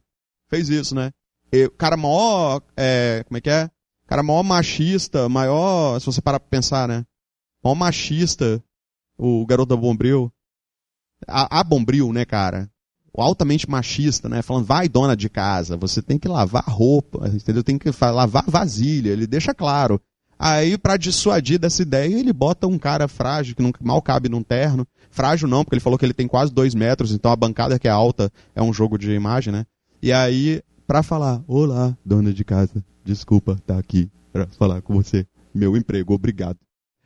Fez 0.50 0.70
isso, 0.70 0.96
né? 0.96 1.12
E, 1.52 1.70
cara 1.78 1.96
maior, 1.96 2.62
é, 2.76 3.24
como 3.28 3.38
é 3.38 3.42
que 3.42 3.50
é? 3.52 3.70
Cara 4.08 4.24
maior 4.24 4.42
machista, 4.42 5.30
maior, 5.30 6.00
se 6.00 6.06
você 6.08 6.22
parar 6.22 6.40
pra 6.40 6.50
pensar, 6.50 6.88
né? 6.88 7.06
Maior 7.64 7.76
machista, 7.76 8.64
o 9.18 9.46
Garoto 9.46 9.76
da 9.76 9.80
Bombril. 9.80 10.32
A, 11.28 11.60
a 11.60 11.64
Bombril, 11.64 12.12
né, 12.12 12.26
cara? 12.26 12.70
Altamente 13.16 13.70
machista, 13.70 14.28
né? 14.28 14.42
Falando, 14.42 14.66
vai 14.66 14.90
dona 14.90 15.16
de 15.16 15.30
casa, 15.30 15.78
você 15.78 16.02
tem 16.02 16.18
que 16.18 16.28
lavar 16.28 16.64
roupa, 16.68 17.28
entendeu? 17.28 17.64
Tem 17.64 17.78
que 17.78 17.92
lavar 18.02 18.46
vasilha, 18.48 19.12
ele 19.12 19.28
deixa 19.28 19.54
claro. 19.54 20.02
Aí, 20.38 20.78
para 20.78 20.98
dissuadir 20.98 21.60
dessa 21.60 21.82
ideia, 21.82 22.20
ele 22.20 22.34
bota 22.34 22.68
um 22.68 22.78
cara 22.78 23.08
frágil, 23.08 23.56
que 23.56 23.62
não, 23.62 23.72
mal 23.82 24.02
cabe 24.02 24.28
num 24.30 24.44
terno. 24.44 24.86
Frágil 25.10 25.48
não, 25.48 25.64
porque 25.64 25.76
ele 25.76 25.82
falou 25.82 25.98
que 25.98 26.06
ele 26.06 26.14
tem 26.14 26.28
quase 26.28 26.52
dois 26.52 26.74
metros, 26.74 27.12
então 27.14 27.32
a 27.32 27.36
bancada 27.36 27.78
que 27.78 27.88
é 27.88 27.92
alta 27.92 28.32
é 28.56 28.62
um 28.62 28.74
jogo 28.74 28.98
de 28.98 29.12
imagem, 29.12 29.54
né? 29.54 29.66
E 30.02 30.12
aí, 30.12 30.62
pra 30.88 31.04
falar, 31.04 31.42
olá, 31.48 31.96
dona 32.04 32.34
de 32.34 32.44
casa, 32.44 32.84
desculpa 33.06 33.58
tá 33.66 33.78
aqui 33.78 34.10
pra 34.32 34.48
falar 34.48 34.82
com 34.82 34.96
você. 34.96 35.26
Meu 35.54 35.78
emprego, 35.78 36.14
obrigado. 36.14 36.58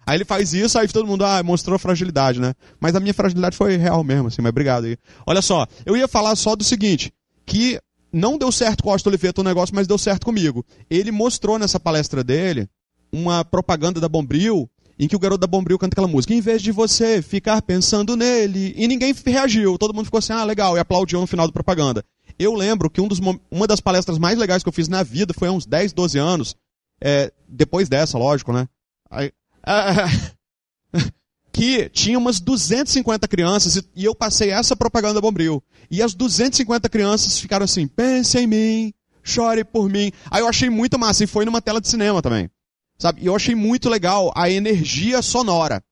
Aí 0.07 0.15
ele 0.15 0.23
faz 0.23 0.53
isso, 0.53 0.79
aí 0.79 0.87
todo 0.87 1.05
mundo, 1.05 1.25
ah, 1.25 1.43
mostrou 1.43 1.77
fragilidade, 1.77 2.39
né? 2.39 2.53
Mas 2.79 2.95
a 2.95 2.99
minha 3.01 3.13
fragilidade 3.13 3.57
foi 3.57 3.75
real 3.75 4.01
mesmo, 4.05 4.29
assim, 4.29 4.41
mas 4.41 4.51
obrigado 4.51 4.85
aí. 4.85 4.97
Olha 5.25 5.41
só, 5.41 5.67
eu 5.85 5.97
ia 5.97 6.07
falar 6.07 6.33
só 6.37 6.55
do 6.55 6.63
seguinte, 6.63 7.13
que 7.45 7.77
não 8.13 8.37
deu 8.37 8.49
certo 8.49 8.83
com 8.83 8.89
o 8.89 8.93
Austin 8.93 9.09
Oliveto 9.09 9.41
o 9.41 9.43
negócio, 9.43 9.75
mas 9.75 9.85
deu 9.85 9.97
certo 9.97 10.23
comigo. 10.23 10.65
Ele 10.89 11.11
mostrou 11.11 11.59
nessa 11.59 11.77
palestra 11.77 12.23
dele 12.23 12.69
uma 13.11 13.43
propaganda 13.43 13.99
da 13.99 14.07
Bombril 14.07 14.69
em 14.97 15.09
que 15.09 15.15
o 15.15 15.19
garoto 15.19 15.41
da 15.41 15.47
Bombril 15.47 15.77
canta 15.77 15.93
aquela 15.93 16.07
música. 16.07 16.33
Em 16.33 16.41
vez 16.41 16.61
de 16.61 16.71
você 16.71 17.21
ficar 17.21 17.61
pensando 17.61 18.15
nele. 18.15 18.73
E 18.75 18.87
ninguém 18.87 19.13
reagiu. 19.25 19.77
Todo 19.77 19.93
mundo 19.93 20.05
ficou 20.05 20.17
assim, 20.19 20.33
ah, 20.33 20.43
legal, 20.43 20.75
e 20.75 20.79
aplaudiu 20.79 21.19
no 21.19 21.27
final 21.27 21.45
da 21.45 21.53
propaganda. 21.53 22.03
Eu 22.39 22.53
lembro 22.53 22.89
que 22.89 23.01
um 23.01 23.07
dos, 23.07 23.19
uma 23.51 23.67
das 23.67 23.79
palestras 23.79 24.17
mais 24.17 24.39
legais 24.39 24.63
que 24.63 24.69
eu 24.69 24.73
fiz 24.73 24.87
na 24.87 25.03
vida 25.03 25.33
foi 25.37 25.47
há 25.47 25.51
uns 25.51 25.65
10, 25.65 25.93
12 25.93 26.17
anos. 26.17 26.55
É, 26.99 27.31
depois 27.47 27.87
dessa, 27.87 28.17
lógico, 28.17 28.51
né? 28.51 28.67
Aí, 29.09 29.31
que 31.51 31.89
tinha 31.89 32.17
umas 32.17 32.39
250 32.39 33.27
crianças 33.27 33.75
e, 33.77 33.89
e 33.95 34.05
eu 34.05 34.13
passei 34.13 34.51
essa 34.51 34.75
propaganda 34.75 35.15
da 35.15 35.21
Bombril. 35.21 35.63
E 35.89 36.01
as 36.01 36.13
250 36.13 36.87
crianças 36.89 37.39
ficaram 37.39 37.63
assim, 37.63 37.87
pense 37.87 38.37
em 38.37 38.47
mim, 38.47 38.93
chore 39.23 39.63
por 39.63 39.89
mim. 39.89 40.11
Aí 40.29 40.41
eu 40.41 40.47
achei 40.47 40.69
muito 40.69 40.97
massa 40.99 41.23
e 41.23 41.27
foi 41.27 41.45
numa 41.45 41.61
tela 41.61 41.81
de 41.81 41.87
cinema 41.87 42.21
também. 42.21 42.49
Sabe? 42.97 43.21
E 43.21 43.25
eu 43.25 43.35
achei 43.35 43.55
muito 43.55 43.89
legal 43.89 44.31
a 44.35 44.49
energia 44.49 45.21
sonora. 45.21 45.83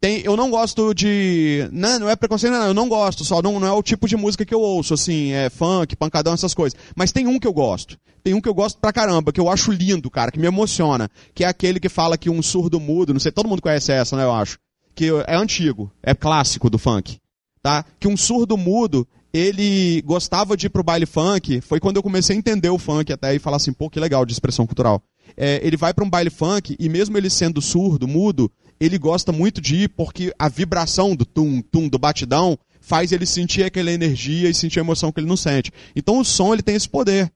Tem, 0.00 0.20
eu 0.20 0.36
não 0.36 0.50
gosto 0.50 0.92
de. 0.92 1.68
Não, 1.72 1.98
não 2.00 2.10
é 2.10 2.16
preconceito, 2.16 2.52
não, 2.52 2.66
eu 2.66 2.74
não 2.74 2.88
gosto, 2.88 3.24
só 3.24 3.40
não, 3.40 3.58
não 3.58 3.66
é 3.66 3.72
o 3.72 3.82
tipo 3.82 4.06
de 4.06 4.16
música 4.16 4.44
que 4.44 4.54
eu 4.54 4.60
ouço, 4.60 4.92
assim, 4.92 5.32
é 5.32 5.48
funk, 5.48 5.96
pancadão, 5.96 6.34
essas 6.34 6.52
coisas. 6.52 6.78
Mas 6.94 7.12
tem 7.12 7.26
um 7.26 7.38
que 7.38 7.46
eu 7.46 7.52
gosto. 7.52 7.98
Tem 8.22 8.34
um 8.34 8.40
que 8.40 8.48
eu 8.48 8.54
gosto 8.54 8.78
pra 8.78 8.92
caramba, 8.92 9.32
que 9.32 9.40
eu 9.40 9.48
acho 9.48 9.70
lindo, 9.70 10.10
cara, 10.10 10.30
que 10.30 10.38
me 10.38 10.46
emociona. 10.46 11.08
Que 11.34 11.44
é 11.44 11.46
aquele 11.46 11.80
que 11.80 11.88
fala 11.88 12.18
que 12.18 12.28
um 12.28 12.42
surdo 12.42 12.78
mudo, 12.78 13.12
não 13.12 13.20
sei, 13.20 13.32
todo 13.32 13.48
mundo 13.48 13.62
conhece 13.62 13.92
essa, 13.92 14.16
né, 14.16 14.24
eu 14.24 14.32
acho. 14.32 14.58
Que 14.94 15.10
é 15.26 15.36
antigo, 15.36 15.90
é 16.02 16.14
clássico 16.14 16.68
do 16.68 16.78
funk. 16.78 17.18
Tá? 17.62 17.84
Que 17.98 18.08
um 18.08 18.16
surdo 18.16 18.56
mudo, 18.56 19.06
ele 19.32 20.02
gostava 20.02 20.56
de 20.56 20.66
ir 20.66 20.70
pro 20.70 20.82
baile 20.82 21.06
funk, 21.06 21.60
foi 21.60 21.80
quando 21.80 21.96
eu 21.96 22.02
comecei 22.02 22.34
a 22.34 22.38
entender 22.38 22.68
o 22.68 22.78
funk 22.78 23.12
até 23.12 23.34
e 23.34 23.38
falar 23.38 23.56
assim, 23.56 23.72
pô, 23.72 23.88
que 23.88 24.00
legal 24.00 24.26
de 24.26 24.32
expressão 24.32 24.66
cultural 24.66 25.02
é, 25.36 25.60
ele 25.66 25.76
vai 25.76 25.94
para 25.94 26.04
um 26.04 26.10
baile 26.10 26.30
funk 26.30 26.76
e 26.78 26.88
mesmo 26.88 27.16
ele 27.16 27.30
sendo 27.30 27.60
surdo, 27.60 28.06
mudo, 28.06 28.50
ele 28.78 28.98
gosta 28.98 29.32
muito 29.32 29.60
de 29.60 29.76
ir 29.76 29.88
porque 29.88 30.32
a 30.38 30.48
vibração 30.48 31.16
do 31.16 31.24
tum, 31.24 31.60
tum, 31.62 31.88
do 31.88 31.98
batidão 31.98 32.58
faz 32.80 33.12
ele 33.12 33.26
sentir 33.26 33.64
aquela 33.64 33.90
energia 33.90 34.48
e 34.48 34.54
sentir 34.54 34.78
a 34.78 34.82
emoção 34.82 35.10
que 35.10 35.20
ele 35.20 35.26
não 35.26 35.36
sente. 35.36 35.72
Então 35.94 36.18
o 36.18 36.24
som 36.24 36.52
ele 36.52 36.62
tem 36.62 36.74
esse 36.74 36.88
poder. 36.88 37.32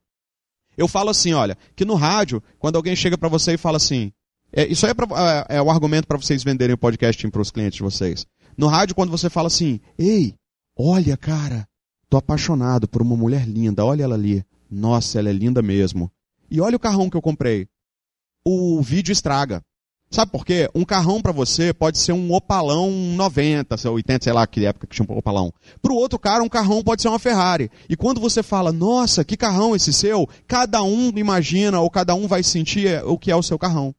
Eu 0.77 0.87
falo 0.87 1.11
assim, 1.11 1.33
olha, 1.33 1.59
que 1.75 1.85
no 1.85 1.95
rádio, 1.95 2.43
quando 2.59 2.77
alguém 2.77 2.95
chega 2.95 3.19
para 3.19 3.29
você 3.29 3.55
e 3.55 3.59
fala 3.59 3.77
assim, 3.77 4.13
é, 4.53 4.67
isso 4.67 4.87
aí 4.87 4.93
é, 4.93 4.95
pra, 4.95 5.07
é, 5.49 5.57
é 5.57 5.63
um 5.63 5.71
argumento 5.71 6.07
para 6.07 6.17
vocês 6.17 6.43
venderem 6.43 6.75
o 6.75 6.79
podcast 6.79 7.29
para 7.29 7.43
os 7.43 7.51
clientes 7.51 7.77
de 7.77 7.83
vocês. 7.83 8.27
No 8.57 8.67
rádio, 8.67 8.95
quando 8.95 9.11
você 9.11 9.29
fala 9.29 9.49
assim, 9.49 9.81
ei, 9.99 10.35
olha, 10.77 11.17
cara, 11.17 11.67
tô 12.09 12.17
apaixonado 12.17 12.89
por 12.89 13.03
uma 13.03 13.17
mulher 13.17 13.47
linda, 13.47 13.85
olha 13.85 14.05
ela 14.05 14.15
ali. 14.15 14.45
Nossa, 14.71 15.19
ela 15.19 15.31
é 15.31 15.33
linda 15.33 15.61
mesmo. 15.61 16.11
E 16.51 16.61
olha 16.61 16.77
o 16.77 16.81
carrão 16.81 17.11
que 17.11 17.17
eu 17.17 17.23
comprei 17.23 17.67
o 18.45 18.81
vídeo 18.81 19.13
estraga. 19.13 19.63
Sabe 20.11 20.33
por 20.33 20.45
quê? 20.45 20.69
Um 20.75 20.85
carrão 20.85 21.23
para 21.23 21.31
você 21.31 21.73
pode 21.73 21.97
ser 21.97 22.13
um 22.13 22.33
Opalão 22.33 22.91
90, 22.91 23.77
80, 23.89 24.25
sei 24.25 24.33
lá 24.33 24.45
que 24.45 24.65
época 24.65 24.89
que 24.89 24.97
tinha 24.97 25.07
um 25.09 25.17
Opalão. 25.17 25.55
Para 25.81 25.93
o 25.93 25.97
outro 25.97 26.19
cara, 26.19 26.43
um 26.43 26.49
carrão 26.49 26.83
pode 26.83 27.01
ser 27.01 27.09
uma 27.09 27.19
Ferrari. 27.21 27.71
E 27.89 27.97
quando 27.97 28.21
você 28.21 28.43
fala, 28.43 28.73
nossa, 28.73 29.25
que 29.25 29.37
carrão 29.37 29.77
esse 29.77 29.93
seu, 29.93 30.29
cada 30.49 30.83
um 30.83 31.13
imagina 31.17 31.79
ou 31.79 31.89
cada 31.89 32.13
um 32.17 32.27
vai 32.27 32.43
sentir 32.43 33.01
o 33.05 33.17
que 33.17 33.31
é 33.31 33.37
o 33.37 33.43
seu 33.43 33.57
carrão. 33.57 33.95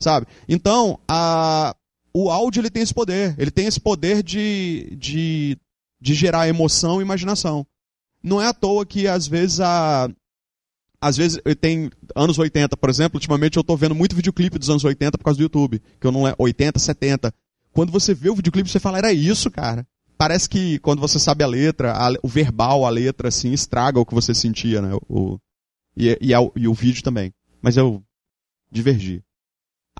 Sabe? 0.00 0.26
Então, 0.48 0.98
a, 1.06 1.76
o 2.12 2.30
áudio 2.30 2.60
ele 2.60 2.70
tem 2.70 2.82
esse 2.82 2.92
poder. 2.92 3.36
Ele 3.38 3.52
tem 3.52 3.66
esse 3.66 3.78
poder 3.78 4.24
de, 4.24 4.96
de, 4.98 5.56
de 6.00 6.14
gerar 6.14 6.48
emoção 6.48 6.98
e 6.98 7.04
imaginação. 7.04 7.64
Não 8.20 8.42
é 8.42 8.46
à 8.48 8.52
toa 8.52 8.84
que 8.84 9.06
às 9.06 9.28
vezes 9.28 9.60
a, 9.60 10.08
às 11.04 11.18
vezes 11.18 11.38
tem 11.60 11.90
anos 12.16 12.38
80, 12.38 12.78
por 12.78 12.88
exemplo, 12.88 13.18
ultimamente 13.18 13.58
eu 13.58 13.60
estou 13.60 13.76
vendo 13.76 13.94
muito 13.94 14.16
videoclipe 14.16 14.58
dos 14.58 14.70
anos 14.70 14.82
80 14.82 15.18
por 15.18 15.24
causa 15.24 15.36
do 15.36 15.42
YouTube, 15.42 15.82
que 16.00 16.06
eu 16.06 16.10
não 16.10 16.22
lembro, 16.22 16.36
80, 16.38 16.78
70. 16.78 17.34
Quando 17.72 17.92
você 17.92 18.14
vê 18.14 18.30
o 18.30 18.34
videoclipe, 18.34 18.70
você 18.70 18.80
fala, 18.80 18.96
era 18.96 19.12
isso, 19.12 19.50
cara. 19.50 19.86
Parece 20.16 20.48
que 20.48 20.78
quando 20.78 21.00
você 21.00 21.18
sabe 21.18 21.44
a 21.44 21.46
letra, 21.46 21.92
a, 21.92 22.10
o 22.22 22.28
verbal, 22.28 22.86
a 22.86 22.88
letra, 22.88 23.28
assim, 23.28 23.52
estraga 23.52 24.00
o 24.00 24.06
que 24.06 24.14
você 24.14 24.34
sentia, 24.34 24.80
né? 24.80 24.96
O, 25.06 25.38
e, 25.94 26.16
e, 26.22 26.32
a, 26.32 26.38
e 26.56 26.66
o 26.66 26.72
vídeo 26.72 27.02
também. 27.02 27.34
Mas 27.60 27.76
eu 27.76 28.02
divergi. 28.72 29.22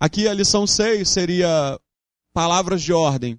Aqui 0.01 0.27
a 0.27 0.33
lição 0.33 0.67
6 0.67 1.07
seria 1.07 1.79
palavras 2.33 2.81
de 2.81 2.95
ordem. 2.95 3.39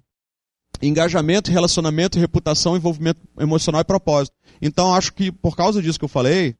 Engajamento, 0.80 1.50
relacionamento, 1.50 2.16
reputação, 2.16 2.76
envolvimento 2.76 3.20
emocional 3.40 3.80
e 3.80 3.84
propósito. 3.84 4.36
Então 4.62 4.94
acho 4.94 5.12
que 5.12 5.32
por 5.32 5.56
causa 5.56 5.82
disso 5.82 5.98
que 5.98 6.04
eu 6.04 6.08
falei, 6.08 6.54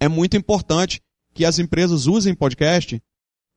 é 0.00 0.08
muito 0.08 0.36
importante 0.36 1.00
que 1.34 1.44
as 1.44 1.58
empresas 1.58 2.06
usem 2.06 2.34
podcast 2.34 3.00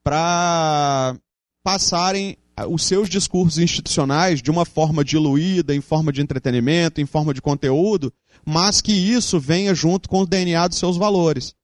para 0.03 1.15
passarem 1.63 2.37
os 2.69 2.83
seus 2.83 3.09
discursos 3.09 3.57
institucionais 3.57 4.41
de 4.41 4.51
uma 4.51 4.65
forma 4.65 5.03
diluída, 5.03 5.73
em 5.73 5.81
forma 5.81 6.11
de 6.11 6.21
entretenimento, 6.21 7.01
em 7.01 7.05
forma 7.05 7.33
de 7.33 7.41
conteúdo, 7.41 8.13
mas 8.45 8.81
que 8.81 8.91
isso 8.91 9.39
venha 9.39 9.73
junto 9.73 10.09
com 10.09 10.21
o 10.21 10.25
DNA 10.25 10.67
dos 10.67 10.77
seus 10.77 10.97
valores. 10.97 11.55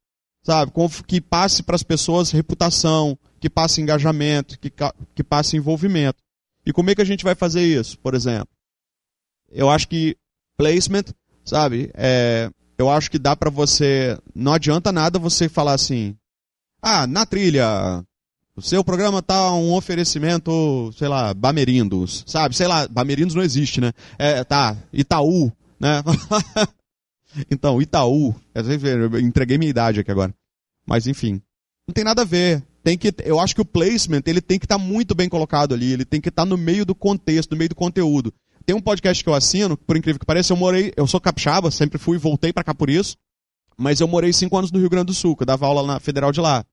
Sabe? 0.44 0.72
Que 1.06 1.20
passe 1.20 1.62
para 1.62 1.76
as 1.76 1.84
pessoas 1.84 2.32
reputação, 2.32 3.18
que 3.40 3.50
passe 3.50 3.82
engajamento, 3.82 4.58
que, 4.60 4.72
que 5.13 5.24
passe 5.24 5.58
envolvimento. 5.58 6.24
E 6.66 6.72
como 6.72 6.90
é 6.90 6.96
que 6.96 7.02
a 7.02 7.06
gente 7.06 7.24
vai 7.24 7.36
fazer 7.36 7.66
isso, 7.66 7.98
por 8.00 8.13
exemplo? 8.16 8.50
Eu 9.50 9.70
acho 9.70 9.88
que 9.88 10.18
placement, 10.58 11.06
sabe? 11.44 11.92
É, 11.94 12.50
eu 12.78 12.90
acho 12.90 13.10
que 13.10 13.20
dá 13.20 13.36
para 13.36 13.50
você. 13.50 14.18
Não 14.36 14.54
adianta 14.54 14.92
nada 14.92 15.20
você 15.20 15.50
falar 15.50 15.74
assim. 15.74 16.16
Ah, 16.82 17.08
na 17.08 17.26
trilha, 17.26 18.04
o 18.56 18.62
seu 18.62 18.84
programa 18.84 19.22
tá 19.22 19.52
um 19.54 19.74
oferecimento, 19.74 20.92
sei 20.98 21.08
lá, 21.08 21.34
Bamerindos, 21.34 22.24
sabe? 22.28 22.56
Sei 22.56 22.68
lá, 22.68 22.88
Bamerindos 22.88 23.36
não 23.36 23.44
existe, 23.44 23.82
né? 23.82 23.94
É, 24.18 24.44
tá, 24.44 24.78
Itaú, 24.94 25.52
né? 25.80 26.04
então, 27.50 27.82
Itaú. 27.82 28.34
Eu 28.54 29.20
entreguei 29.20 29.58
minha 29.58 29.70
idade 29.70 30.00
aqui 30.00 30.12
agora. 30.12 30.34
Mas 30.88 31.08
enfim, 31.08 31.42
não 31.88 31.94
tem 31.94 32.04
nada 32.04 32.22
a 32.22 32.26
ver. 32.26 32.63
Tem 32.84 32.98
que, 32.98 33.13
eu 33.26 33.40
acho 33.40 33.54
que 33.54 33.62
o 33.62 33.66
placement 33.66 34.22
ele 34.26 34.40
tem 34.40 34.58
que 34.58 34.66
estar 34.66 34.78
tá 34.78 34.84
muito 34.84 35.13
bem 35.13 35.28
colocado 35.28 35.74
ali. 35.74 35.92
Ele 35.92 36.06
tem 36.06 36.22
que 36.22 36.30
estar 36.30 36.44
tá 36.44 36.46
no 36.46 36.58
meio 36.58 36.86
do 36.86 36.96
contexto, 36.96 37.52
no 37.52 37.58
meio 37.58 37.70
do 37.70 37.76
conteúdo. 37.76 38.34
Tem 38.67 38.75
um 38.75 38.82
podcast 38.82 39.23
que 39.23 39.30
eu 39.30 39.34
assino, 39.34 39.77
por 39.77 39.95
incrível 39.95 40.19
que 40.19 40.25
pareça, 40.25 40.51
eu 40.51 40.58
morei, 40.58 40.91
eu 40.97 41.08
sou 41.08 41.21
capixaba, 41.21 41.71
sempre 41.71 41.97
fui 41.97 42.17
e 42.17 42.19
voltei 42.19 42.51
para 42.51 42.65
cá 42.65 42.75
por 42.75 42.89
isso. 42.89 43.15
Mas 43.77 44.01
eu 44.01 44.10
morei 44.10 44.34
cinco 44.34 44.58
anos 44.58 44.73
no 44.73 44.80
Rio 44.80 44.89
Grande 44.89 45.06
do 45.06 45.13
Sul, 45.13 45.38
que 45.38 45.43
eu 45.43 45.47
dava 45.47 45.65
aula 45.65 45.88
na 45.88 46.01
Federal 46.01 46.34
de 46.34 46.41
lá, 46.41 46.65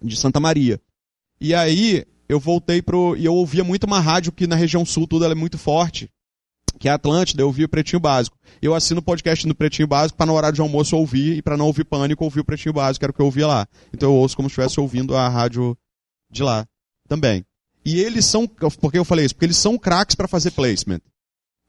de 0.00 0.14
Santa 0.16 0.38
Maria. 0.38 0.80
E 1.40 1.52
aí 1.52 2.06
eu 2.28 2.38
voltei 2.38 2.80
pro. 2.80 3.16
E 3.16 3.24
eu 3.24 3.34
ouvia 3.34 3.64
muito 3.64 3.88
uma 3.88 3.98
rádio 3.98 4.30
que 4.30 4.46
na 4.46 4.54
região 4.54 4.86
sul 4.86 5.04
tudo 5.04 5.24
é 5.24 5.34
muito 5.34 5.58
forte, 5.58 6.08
que 6.78 6.86
é 6.86 6.92
a 6.92 6.94
Atlântida, 6.94 7.42
eu 7.42 7.48
ouvia 7.48 7.66
o 7.66 7.68
Pretinho 7.68 7.98
Básico. 7.98 8.38
Eu 8.62 8.72
assino 8.72 9.00
o 9.00 9.02
podcast 9.02 9.44
no 9.44 9.54
Pretinho 9.54 9.88
Básico 9.88 10.16
para 10.16 10.26
no 10.26 10.34
horário 10.34 10.54
de 10.54 10.60
almoço 10.60 10.96
ouvir 10.96 11.38
e 11.38 11.42
para 11.42 11.56
não 11.56 11.66
ouvir 11.66 11.84
pânico, 11.84 12.22
ouvir 12.22 12.38
o 12.38 12.44
Pretinho 12.44 12.72
Básico, 12.72 13.00
que 13.00 13.04
era 13.04 13.10
o 13.10 13.14
que 13.14 13.20
eu 13.20 13.26
ouvia 13.26 13.48
lá. 13.48 13.66
Então 13.92 14.10
eu 14.10 14.14
ouço 14.14 14.36
como 14.36 14.48
se 14.48 14.52
estivesse 14.52 14.78
ouvindo 14.78 15.16
a 15.16 15.28
rádio 15.28 15.76
de 16.30 16.44
lá 16.44 16.64
também. 17.08 17.44
E 17.84 17.98
eles 17.98 18.26
são. 18.26 18.46
Por 18.46 18.92
que 18.92 18.98
eu 18.98 19.04
falei 19.04 19.24
isso? 19.24 19.34
Porque 19.34 19.46
eles 19.46 19.56
são 19.56 19.76
craques 19.76 20.14
para 20.14 20.28
fazer 20.28 20.52
placement 20.52 21.00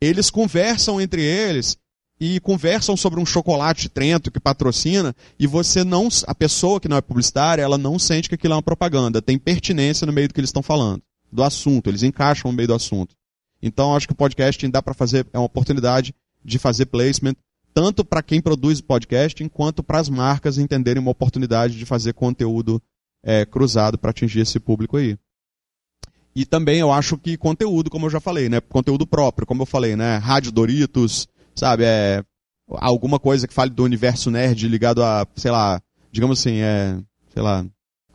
eles 0.03 0.29
conversam 0.29 0.99
entre 0.99 1.21
eles 1.21 1.77
e 2.19 2.39
conversam 2.39 2.95
sobre 2.95 3.19
um 3.19 3.25
chocolate 3.25 3.89
Trento 3.89 4.31
que 4.31 4.39
patrocina 4.39 5.15
e 5.39 5.47
você 5.47 5.83
não, 5.83 6.07
a 6.27 6.35
pessoa 6.35 6.79
que 6.79 6.87
não 6.87 6.97
é 6.97 7.01
publicitária, 7.01 7.61
ela 7.61 7.77
não 7.77 7.97
sente 7.97 8.29
que 8.29 8.35
aquilo 8.35 8.53
é 8.53 8.57
uma 8.57 8.63
propaganda, 8.63 9.21
tem 9.21 9.37
pertinência 9.37 10.05
no 10.05 10.13
meio 10.13 10.27
do 10.27 10.33
que 10.33 10.39
eles 10.39 10.49
estão 10.49 10.61
falando, 10.61 11.01
do 11.31 11.43
assunto, 11.43 11.89
eles 11.89 12.03
encaixam 12.03 12.51
no 12.51 12.57
meio 12.57 12.67
do 12.67 12.75
assunto. 12.75 13.15
Então 13.61 13.95
acho 13.95 14.07
que 14.07 14.13
o 14.13 14.17
podcasting 14.17 14.69
dá 14.69 14.81
para 14.81 14.93
fazer, 14.93 15.25
é 15.31 15.37
uma 15.37 15.45
oportunidade 15.45 16.13
de 16.43 16.59
fazer 16.59 16.85
placement, 16.87 17.35
tanto 17.73 18.03
para 18.03 18.21
quem 18.21 18.41
produz 18.41 18.81
podcast, 18.81 19.49
quanto 19.49 19.81
para 19.81 19.99
as 19.99 20.09
marcas 20.09 20.57
entenderem 20.57 21.01
uma 21.01 21.11
oportunidade 21.11 21.77
de 21.77 21.85
fazer 21.85 22.13
conteúdo 22.13 22.81
é, 23.23 23.45
cruzado 23.45 23.97
para 23.97 24.11
atingir 24.11 24.41
esse 24.41 24.59
público 24.59 24.97
aí. 24.97 25.17
E 26.35 26.45
também 26.45 26.79
eu 26.79 26.91
acho 26.91 27.17
que 27.17 27.37
conteúdo, 27.37 27.89
como 27.89 28.07
eu 28.07 28.09
já 28.09 28.19
falei, 28.19 28.49
né? 28.49 28.59
Conteúdo 28.59 29.05
próprio, 29.05 29.45
como 29.45 29.61
eu 29.61 29.65
falei, 29.65 29.95
né? 29.95 30.17
Rádio 30.17 30.51
Doritos, 30.51 31.27
sabe? 31.55 31.83
É, 31.85 32.23
alguma 32.67 33.19
coisa 33.19 33.47
que 33.47 33.53
fale 33.53 33.69
do 33.69 33.83
universo 33.83 34.31
nerd 34.31 34.67
ligado 34.67 35.03
a, 35.03 35.27
sei 35.35 35.51
lá, 35.51 35.81
digamos 36.11 36.39
assim, 36.39 36.57
é, 36.57 36.97
sei 37.33 37.41
lá, 37.41 37.65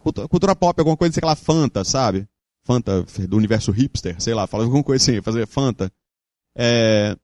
cultura, 0.00 0.28
cultura 0.28 0.56
pop, 0.56 0.80
alguma 0.80 0.96
coisa, 0.96 1.14
sei 1.14 1.26
lá, 1.26 1.36
Fanta, 1.36 1.84
sabe? 1.84 2.26
Fanta 2.64 3.04
do 3.28 3.36
universo 3.36 3.70
hipster, 3.70 4.20
sei 4.20 4.34
lá, 4.34 4.46
falar 4.46 4.64
alguma 4.64 4.82
coisa 4.82 5.02
assim, 5.02 5.22
fazer 5.22 5.46
Fanta. 5.46 5.90
É... 6.56 7.16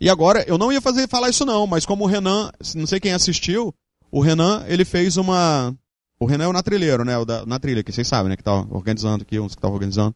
E 0.00 0.08
agora, 0.08 0.44
eu 0.46 0.56
não 0.56 0.72
ia 0.72 0.80
fazer 0.80 1.08
falar 1.08 1.28
isso 1.28 1.44
não, 1.44 1.66
mas 1.66 1.84
como 1.84 2.04
o 2.04 2.06
Renan, 2.06 2.50
não 2.74 2.86
sei 2.86 2.98
quem 2.98 3.12
assistiu, 3.12 3.74
o 4.10 4.20
Renan, 4.20 4.64
ele 4.66 4.84
fez 4.84 5.16
uma, 5.16 5.76
o 6.20 6.26
Renan 6.26 6.44
é 6.44 6.48
o 6.48 6.52
natrilheiro, 6.52 7.04
né? 7.04 7.16
O 7.16 7.24
da, 7.24 7.46
na 7.46 7.58
trilha, 7.58 7.82
que 7.82 7.90
vocês 7.90 8.06
sabem, 8.06 8.28
né? 8.28 8.36
Que 8.36 8.44
tá 8.44 8.52
organizando 8.70 9.22
aqui, 9.22 9.40
uns 9.40 9.54
que 9.54 9.60
tá 9.60 9.68
organizando. 9.68 10.14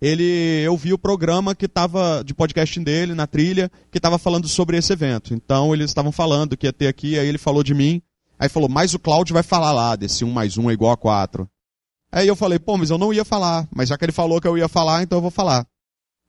Ele, 0.00 0.62
eu 0.64 0.76
vi 0.76 0.94
o 0.94 0.98
programa 0.98 1.54
que 1.54 1.68
tava, 1.68 2.22
de 2.24 2.32
podcasting 2.32 2.82
dele, 2.82 3.14
na 3.14 3.26
trilha, 3.26 3.70
que 3.90 4.00
tava 4.00 4.16
falando 4.16 4.48
sobre 4.48 4.78
esse 4.78 4.92
evento. 4.92 5.34
Então, 5.34 5.74
eles 5.74 5.90
estavam 5.90 6.12
falando 6.12 6.56
que 6.56 6.66
ia 6.66 6.72
ter 6.72 6.86
aqui, 6.86 7.18
aí 7.18 7.26
ele 7.26 7.36
falou 7.36 7.62
de 7.62 7.74
mim. 7.74 8.00
Aí 8.38 8.48
falou, 8.48 8.68
mas 8.68 8.94
o 8.94 8.98
Cláudio 8.98 9.34
vai 9.34 9.42
falar 9.42 9.72
lá, 9.72 9.96
desse 9.96 10.24
1 10.24 10.30
mais 10.30 10.56
1 10.56 10.70
é 10.70 10.72
igual 10.72 10.92
a 10.92 10.96
4. 10.96 11.46
Aí 12.12 12.26
eu 12.26 12.34
falei, 12.34 12.58
pô, 12.58 12.78
mas 12.78 12.88
eu 12.88 12.96
não 12.96 13.12
ia 13.12 13.24
falar. 13.24 13.68
Mas 13.74 13.90
já 13.90 13.98
que 13.98 14.04
ele 14.04 14.12
falou 14.12 14.40
que 14.40 14.48
eu 14.48 14.56
ia 14.56 14.68
falar, 14.68 15.02
então 15.02 15.18
eu 15.18 15.22
vou 15.22 15.30
falar. 15.30 15.66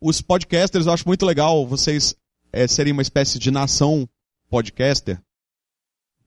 Os 0.02 0.22
podcasters, 0.22 0.88
eu 0.88 0.92
acho 0.92 1.08
muito 1.08 1.26
legal 1.26 1.66
vocês 1.66 2.16
é, 2.52 2.68
serem 2.68 2.92
uma 2.92 3.02
espécie 3.02 3.40
de 3.40 3.52
nação 3.52 4.10
podcaster. 4.50 5.22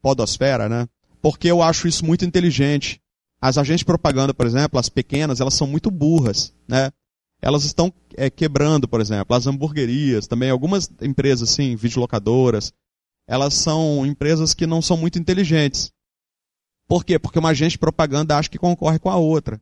Podosfera, 0.01 0.69
né? 0.69 0.89
Porque 1.25 1.51
eu 1.51 1.63
acho 1.63 1.89
isso 1.89 2.05
muito 2.05 2.23
inteligente. 2.23 3.01
As 3.41 3.57
agências 3.57 3.79
de 3.79 3.87
propaganda, 3.87 4.35
por 4.35 4.45
exemplo, 4.45 4.79
as 4.79 4.91
pequenas, 4.91 5.41
elas 5.41 5.55
são 5.55 5.67
muito 5.67 5.91
burras, 5.91 6.55
né? 6.69 6.91
Elas 7.41 7.65
estão 7.65 7.91
é, 8.15 8.29
quebrando, 8.29 8.87
por 8.87 9.01
exemplo, 9.01 9.35
as 9.35 9.47
hamburguerias, 9.47 10.27
também 10.27 10.51
algumas 10.51 10.91
empresas, 11.01 11.49
assim, 11.49 11.77
videolocadoras, 11.77 12.75
elas 13.27 13.55
são 13.55 14.05
empresas 14.05 14.53
que 14.53 14.67
não 14.67 14.83
são 14.83 14.99
muito 14.99 15.19
inteligentes. 15.19 15.91
Por 16.87 17.03
quê? 17.03 17.19
Porque 17.19 17.39
uma 17.39 17.49
agência 17.49 17.71
de 17.71 17.79
propaganda 17.79 18.37
acha 18.37 18.51
que 18.51 18.59
concorre 18.59 18.99
com 18.99 19.09
a 19.09 19.17
outra. 19.17 19.59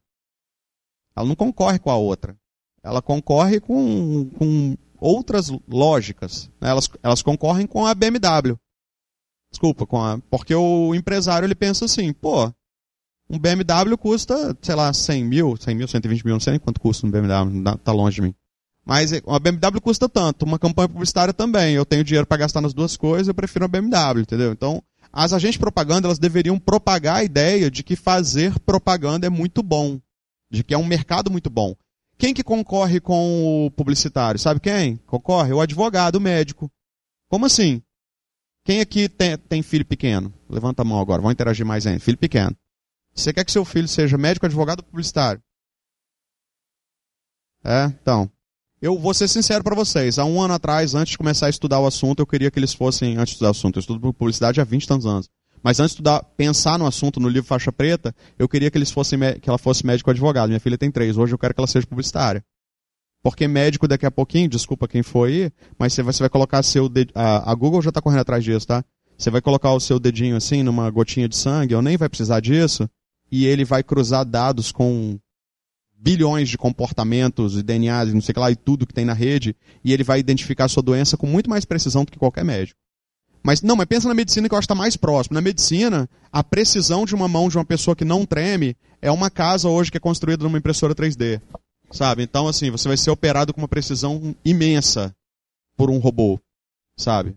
Ela 1.15 1.29
não 1.29 1.37
concorre 1.37 1.79
com 1.79 1.91
a 1.93 1.97
outra. 1.97 2.37
Ela 2.83 3.01
concorre 3.01 3.61
com, 3.61 4.29
com 4.31 4.77
outras 4.99 5.49
lógicas. 5.69 6.51
Né? 6.61 6.71
Elas, 6.71 6.91
elas 7.05 7.23
concorrem 7.23 7.69
com 7.69 7.87
a 7.87 7.95
BMW. 7.95 8.59
Desculpa, 9.53 9.87
com 9.87 10.03
a, 10.03 10.19
porque 10.31 10.55
o 10.55 10.95
empresário 10.95 11.47
ele 11.47 11.55
pensa 11.55 11.85
assim, 11.85 12.13
pô, 12.13 12.51
um 13.29 13.39
BMW 13.39 13.97
custa, 13.99 14.57
sei 14.63 14.75
lá, 14.75 14.93
100 14.93 15.25
mil, 15.25 15.57
100 15.57 15.75
mil, 15.75 15.87
120 15.87 16.25
mil, 16.25 16.35
não 16.35 16.41
sei 16.41 16.53
nem 16.53 16.61
quanto 16.61 16.81
custa 16.81 17.07
um 17.07 17.11
BMW, 17.11 17.63
tá 17.85 17.93
longe 17.93 18.17
de 18.17 18.23
mim. 18.23 18.35
Mas 18.85 19.13
uma 19.25 19.39
BMW 19.39 19.81
custa 19.81 20.09
tanto, 20.09 20.45
uma 20.45 20.59
campanha 20.59 20.89
publicitária 20.89 21.33
também. 21.33 21.75
Eu 21.75 21.85
tenho 21.85 22.03
dinheiro 22.03 22.27
para 22.27 22.39
gastar 22.39 22.61
nas 22.61 22.75
duas 22.75 22.97
coisas, 22.97 23.29
eu 23.29 23.35
prefiro 23.35 23.65
uma 23.65 23.69
BMW, 23.69 24.23
entendeu? 24.23 24.53
Então, 24.53 24.83
as 25.13 25.33
agências 25.33 25.55
de 25.55 25.61
propaganda, 25.61 26.09
elas 26.09 26.19
deveriam 26.19 26.59
propagar 26.59 27.17
a 27.17 27.25
ideia 27.25 27.71
de 27.71 27.83
que 27.83 27.95
fazer 27.95 28.59
propaganda 28.61 29.27
é 29.27 29.31
muito 29.31 29.63
bom, 29.63 30.01
de 30.51 30.65
que 30.65 30.75
é 30.75 30.79
um 30.79 30.87
mercado 30.87 31.31
muito 31.31 31.51
bom. 31.51 31.77
Quem 32.19 32.33
que 32.33 32.43
concorre 32.43 33.01
com 33.01 33.67
o 33.67 33.71
publicitário? 33.71 34.41
Sabe 34.41 34.61
quem? 34.61 34.97
Concorre 35.07 35.53
o 35.53 35.61
advogado, 35.61 36.17
o 36.17 36.21
médico. 36.21 36.71
Como 37.29 37.47
assim? 37.47 37.83
Quem 38.65 38.81
aqui 38.81 39.09
tem, 39.09 39.37
tem 39.37 39.63
filho 39.63 39.85
pequeno? 39.85 40.33
Levanta 40.49 40.83
a 40.83 40.85
mão 40.85 41.01
agora, 41.01 41.21
vamos 41.21 41.33
interagir 41.33 41.67
mais 41.67 41.87
ainda. 41.87 42.01
Filho 42.01 42.19
pequeno. 42.19 42.57
Você 43.15 43.33
quer 43.33 43.45
que 43.45 43.53
seu 43.53 43.65
filho 43.65 43.89
seja 43.89 44.17
médico, 44.17 44.47
advogado 44.47 44.81
ou 44.81 44.85
publicitário? 44.85 45.43
É, 47.65 47.87
então. 47.87 48.31
Eu 48.81 48.99
vou 48.99 49.15
ser 49.15 49.29
sincero 49.29 49.63
para 49.63 49.77
vocês. 49.77 50.19
Há 50.19 50.25
um 50.25 50.41
ano 50.41 50.55
atrás, 50.55 50.95
antes 50.95 51.13
de 51.13 51.19
começar 51.19 51.47
a 51.47 51.51
estudar 51.51 51.79
o 51.79 51.87
assunto, 51.87 52.21
eu 52.21 52.27
queria 52.27 52.51
que 52.51 52.59
eles 52.59 52.75
fossem, 52.75 53.17
antes 53.17 53.29
de 53.29 53.33
estudar 53.35 53.49
o 53.49 53.53
assunto, 53.53 53.77
eu 53.77 53.81
estudo 53.81 54.13
publicidade 54.13 54.61
há 54.61 54.65
20 54.65 54.89
tantos 54.89 55.07
anos. 55.07 55.29
Mas 55.63 55.79
antes 55.79 55.91
de 55.91 55.95
estudar, 55.95 56.23
pensar 56.37 56.79
no 56.79 56.87
assunto 56.87 57.21
no 57.21 57.29
livro 57.29 57.47
Faixa 57.47 57.71
Preta, 57.71 58.15
eu 58.37 58.49
queria 58.49 58.71
que 58.71 58.77
eles 58.77 58.91
fossem, 58.91 59.19
que 59.41 59.49
ela 59.49 59.59
fosse 59.59 59.87
médico 59.87 60.11
advogado. 60.11 60.49
Minha 60.49 60.59
filha 60.59 60.77
tem 60.77 60.91
três. 60.91 61.17
Hoje 61.17 61.33
eu 61.33 61.39
quero 61.39 61.55
que 61.55 61.61
ela 61.61 61.69
seja 61.69 61.87
publicitária. 61.87 62.45
Porque 63.23 63.47
médico 63.47 63.87
daqui 63.87 64.05
a 64.05 64.11
pouquinho, 64.11 64.49
desculpa 64.49 64.89
quem 64.89 65.03
foi, 65.03 65.53
mas 65.79 65.93
você 65.93 66.03
vai, 66.03 66.13
você 66.13 66.23
vai 66.25 66.31
colocar 66.31 66.63
seu 66.63 66.89
dedinho. 66.89 67.13
A, 67.15 67.53
a, 67.53 67.55
Google 67.55 67.81
já 67.81 67.91
está 67.91 68.03
correndo 68.03 68.21
atrás 68.21 68.43
disso, 68.43 68.67
tá? 68.67 68.85
Você 69.17 69.31
vai 69.31 69.41
colocar 69.41 69.73
o 69.73 69.79
seu 69.79 70.01
dedinho 70.01 70.37
assim 70.37 70.63
numa 70.63 70.91
gotinha 70.91 71.29
de 71.29 71.37
sangue, 71.37 71.75
ou 71.75 71.83
nem 71.83 71.97
vai 71.97 72.09
precisar 72.09 72.41
disso, 72.41 72.91
e 73.31 73.47
ele 73.47 73.65
vai 73.65 73.83
cruzar 73.83 74.25
dados 74.25 74.73
com 74.73 75.19
bilhões 75.97 76.49
de 76.49 76.59
comportamentos 76.59 77.57
e 77.57 77.63
DNAs 77.63 78.09
e 78.09 78.15
não 78.15 78.21
sei 78.21 78.33
o 78.33 78.35
que 78.35 78.41
lá, 78.41 78.51
e 78.51 78.57
tudo 78.57 78.87
que 78.87 78.93
tem 78.93 79.05
na 79.05 79.13
rede, 79.13 79.55
e 79.85 79.93
ele 79.93 80.03
vai 80.03 80.19
identificar 80.19 80.65
a 80.65 80.69
sua 80.69 80.83
doença 80.83 81.17
com 81.17 81.29
muito 81.29 81.49
mais 81.49 81.65
precisão 81.65 82.05
do 82.05 82.11
que 82.11 82.19
qualquer 82.19 82.45
médico. 82.45 82.79
Mas 83.45 83.63
não, 83.63 83.77
mas 83.77 83.87
pensa 83.87 84.09
na 84.09 84.15
medicina 84.15 84.49
que 84.49 84.55
eu 84.55 84.59
acho 84.59 84.67
que 84.67 84.73
está 84.73 84.81
mais 84.81 84.97
próximo. 84.97 85.35
Na 85.35 85.41
medicina, 85.41 86.09
a 86.33 86.43
precisão 86.43 87.05
de 87.05 87.15
uma 87.15 87.29
mão 87.29 87.49
de 87.49 87.57
uma 87.57 87.65
pessoa 87.65 87.95
que 87.95 88.05
não 88.05 88.25
treme 88.25 88.77
é 89.01 89.11
uma 89.11 89.31
casa 89.31 89.69
hoje 89.69 89.91
que 89.91 89.97
é 89.97 90.01
construída 90.01 90.45
numa 90.45 90.59
impressora 90.59 90.95
3D. 90.95 91.41
Sabe? 91.93 92.23
Então, 92.23 92.49
assim, 92.49 92.71
você 92.71 92.89
vai 92.89 92.97
ser 92.97 93.11
operado 93.11 93.53
com 93.53 93.61
uma 93.61 93.69
precisão 93.69 94.35
imensa 94.45 95.15
por 95.77 95.91
um 95.91 95.99
robô. 95.99 96.41
Sabe? 96.97 97.37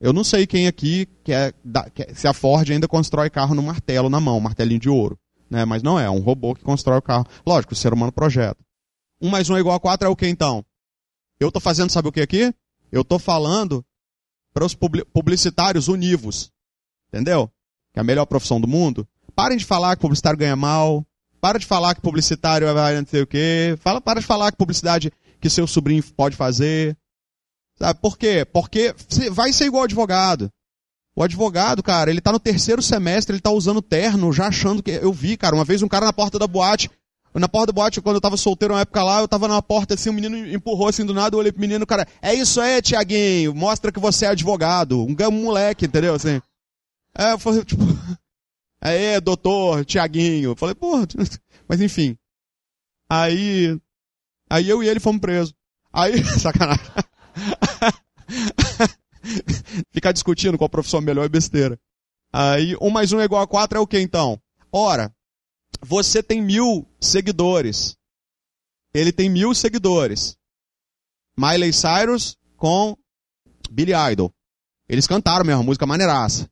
Eu 0.00 0.12
não 0.12 0.24
sei 0.24 0.46
quem 0.46 0.66
aqui 0.66 1.06
quer, 1.24 1.54
quer 1.94 2.14
se 2.14 2.26
a 2.26 2.32
Ford 2.32 2.70
ainda 2.70 2.88
constrói 2.88 3.28
carro 3.28 3.54
no 3.54 3.62
martelo 3.62 4.08
na 4.08 4.20
mão, 4.20 4.40
martelinho 4.40 4.80
de 4.80 4.88
ouro. 4.88 5.18
Né? 5.50 5.64
Mas 5.64 5.82
não 5.82 5.98
é, 5.98 6.04
é 6.04 6.10
um 6.10 6.20
robô 6.20 6.54
que 6.54 6.62
constrói 6.62 6.98
o 6.98 7.02
carro. 7.02 7.26
Lógico, 7.44 7.74
o 7.74 7.76
ser 7.76 7.92
humano 7.92 8.12
projeta. 8.12 8.56
Um 9.20 9.28
mais 9.28 9.50
um 9.50 9.56
é 9.56 9.60
igual 9.60 9.76
a 9.76 9.80
quatro 9.80 10.06
é 10.06 10.10
o 10.10 10.16
que 10.16 10.26
então? 10.26 10.64
Eu 11.38 11.48
estou 11.48 11.60
fazendo, 11.60 11.90
sabe 11.90 12.08
o 12.08 12.12
que 12.12 12.20
aqui? 12.20 12.54
Eu 12.90 13.02
estou 13.02 13.18
falando 13.18 13.84
para 14.54 14.64
os 14.64 14.74
publicitários 14.74 15.88
univos. 15.88 16.50
Entendeu? 17.08 17.48
Que 17.92 17.98
é 17.98 18.00
a 18.00 18.04
melhor 18.04 18.24
profissão 18.24 18.60
do 18.60 18.68
mundo. 18.68 19.06
Parem 19.34 19.58
de 19.58 19.64
falar 19.64 19.96
que 19.96 20.02
publicitário 20.02 20.38
ganha 20.38 20.56
mal, 20.56 21.04
para 21.40 21.58
de 21.58 21.66
falar 21.66 21.94
que 21.94 22.00
publicitário 22.00 22.72
vai 22.74 22.98
não 22.98 23.06
sei 23.06 23.22
o 23.22 23.26
quê. 23.26 23.78
Fala, 23.80 24.00
para 24.00 24.20
de 24.20 24.26
falar 24.26 24.50
que 24.50 24.58
publicidade 24.58 25.12
que 25.40 25.48
seu 25.48 25.66
sobrinho 25.66 26.02
pode 26.16 26.36
fazer. 26.36 26.96
Sabe? 27.78 27.98
Por 28.00 28.18
quê? 28.18 28.44
Porque 28.44 28.94
vai 29.30 29.52
ser 29.52 29.64
igual 29.64 29.84
advogado. 29.84 30.50
O 31.16 31.22
advogado, 31.22 31.82
cara, 31.82 32.10
ele 32.10 32.20
tá 32.20 32.30
no 32.30 32.38
terceiro 32.38 32.80
semestre, 32.80 33.34
ele 33.34 33.40
tá 33.40 33.50
usando 33.50 33.82
terno, 33.82 34.32
já 34.32 34.46
achando 34.46 34.82
que. 34.82 34.90
Eu 34.90 35.12
vi, 35.12 35.36
cara, 35.36 35.54
uma 35.54 35.64
vez 35.64 35.82
um 35.82 35.88
cara 35.88 36.06
na 36.06 36.12
porta 36.12 36.38
da 36.38 36.46
boate. 36.46 36.90
Na 37.32 37.48
porta 37.48 37.68
do 37.68 37.72
boate, 37.72 38.00
quando 38.00 38.16
eu 38.16 38.20
tava 38.20 38.36
solteiro 38.36 38.74
uma 38.74 38.80
época 38.80 39.02
lá, 39.04 39.20
eu 39.20 39.28
tava 39.28 39.46
na 39.46 39.62
porta 39.62 39.94
assim, 39.94 40.10
o 40.10 40.12
menino 40.12 40.36
empurrou 40.52 40.88
assim 40.88 41.04
do 41.04 41.14
nada, 41.14 41.34
eu 41.34 41.38
olhei 41.38 41.52
pro 41.52 41.60
menino, 41.60 41.86
cara, 41.86 42.04
é 42.20 42.34
isso 42.34 42.60
aí, 42.60 42.82
Tiaguinho, 42.82 43.54
mostra 43.54 43.92
que 43.92 44.00
você 44.00 44.24
é 44.26 44.28
advogado. 44.30 44.98
Um, 44.98 45.14
um 45.28 45.30
moleque, 45.30 45.86
entendeu? 45.86 46.14
Assim. 46.14 46.42
É, 47.16 47.32
eu 47.32 47.38
falei, 47.38 47.64
tipo, 47.64 47.82
aí, 48.80 49.20
doutor, 49.20 49.84
Tiaguinho. 49.84 50.56
Falei, 50.56 50.74
porra, 50.74 51.06
mas 51.68 51.80
enfim. 51.80 52.16
Aí, 53.08 53.78
aí 54.48 54.68
eu 54.68 54.82
e 54.82 54.88
ele 54.88 55.00
fomos 55.00 55.20
presos. 55.20 55.54
Aí, 55.92 56.22
sacanagem. 56.38 56.84
Ficar 59.92 60.12
discutindo 60.12 60.56
qual 60.56 60.68
profissão 60.68 61.00
melhor 61.00 61.24
é 61.24 61.28
besteira. 61.28 61.78
Aí, 62.32 62.76
um 62.80 62.90
mais 62.90 63.12
um 63.12 63.20
é 63.20 63.24
igual 63.24 63.42
a 63.42 63.46
quatro 63.46 63.78
é 63.78 63.80
o 63.80 63.86
que 63.86 63.98
então? 63.98 64.40
Ora, 64.72 65.14
você 65.80 66.22
tem 66.22 66.40
mil 66.40 66.88
seguidores. 67.00 67.96
Ele 68.94 69.12
tem 69.12 69.28
mil 69.28 69.54
seguidores. 69.54 70.36
Miley 71.36 71.72
Cyrus 71.72 72.36
com 72.56 72.96
Billy 73.70 73.92
Idol. 74.12 74.32
Eles 74.88 75.06
cantaram 75.06 75.44
mesmo, 75.44 75.64
música 75.64 75.86
maneiraça. 75.86 76.48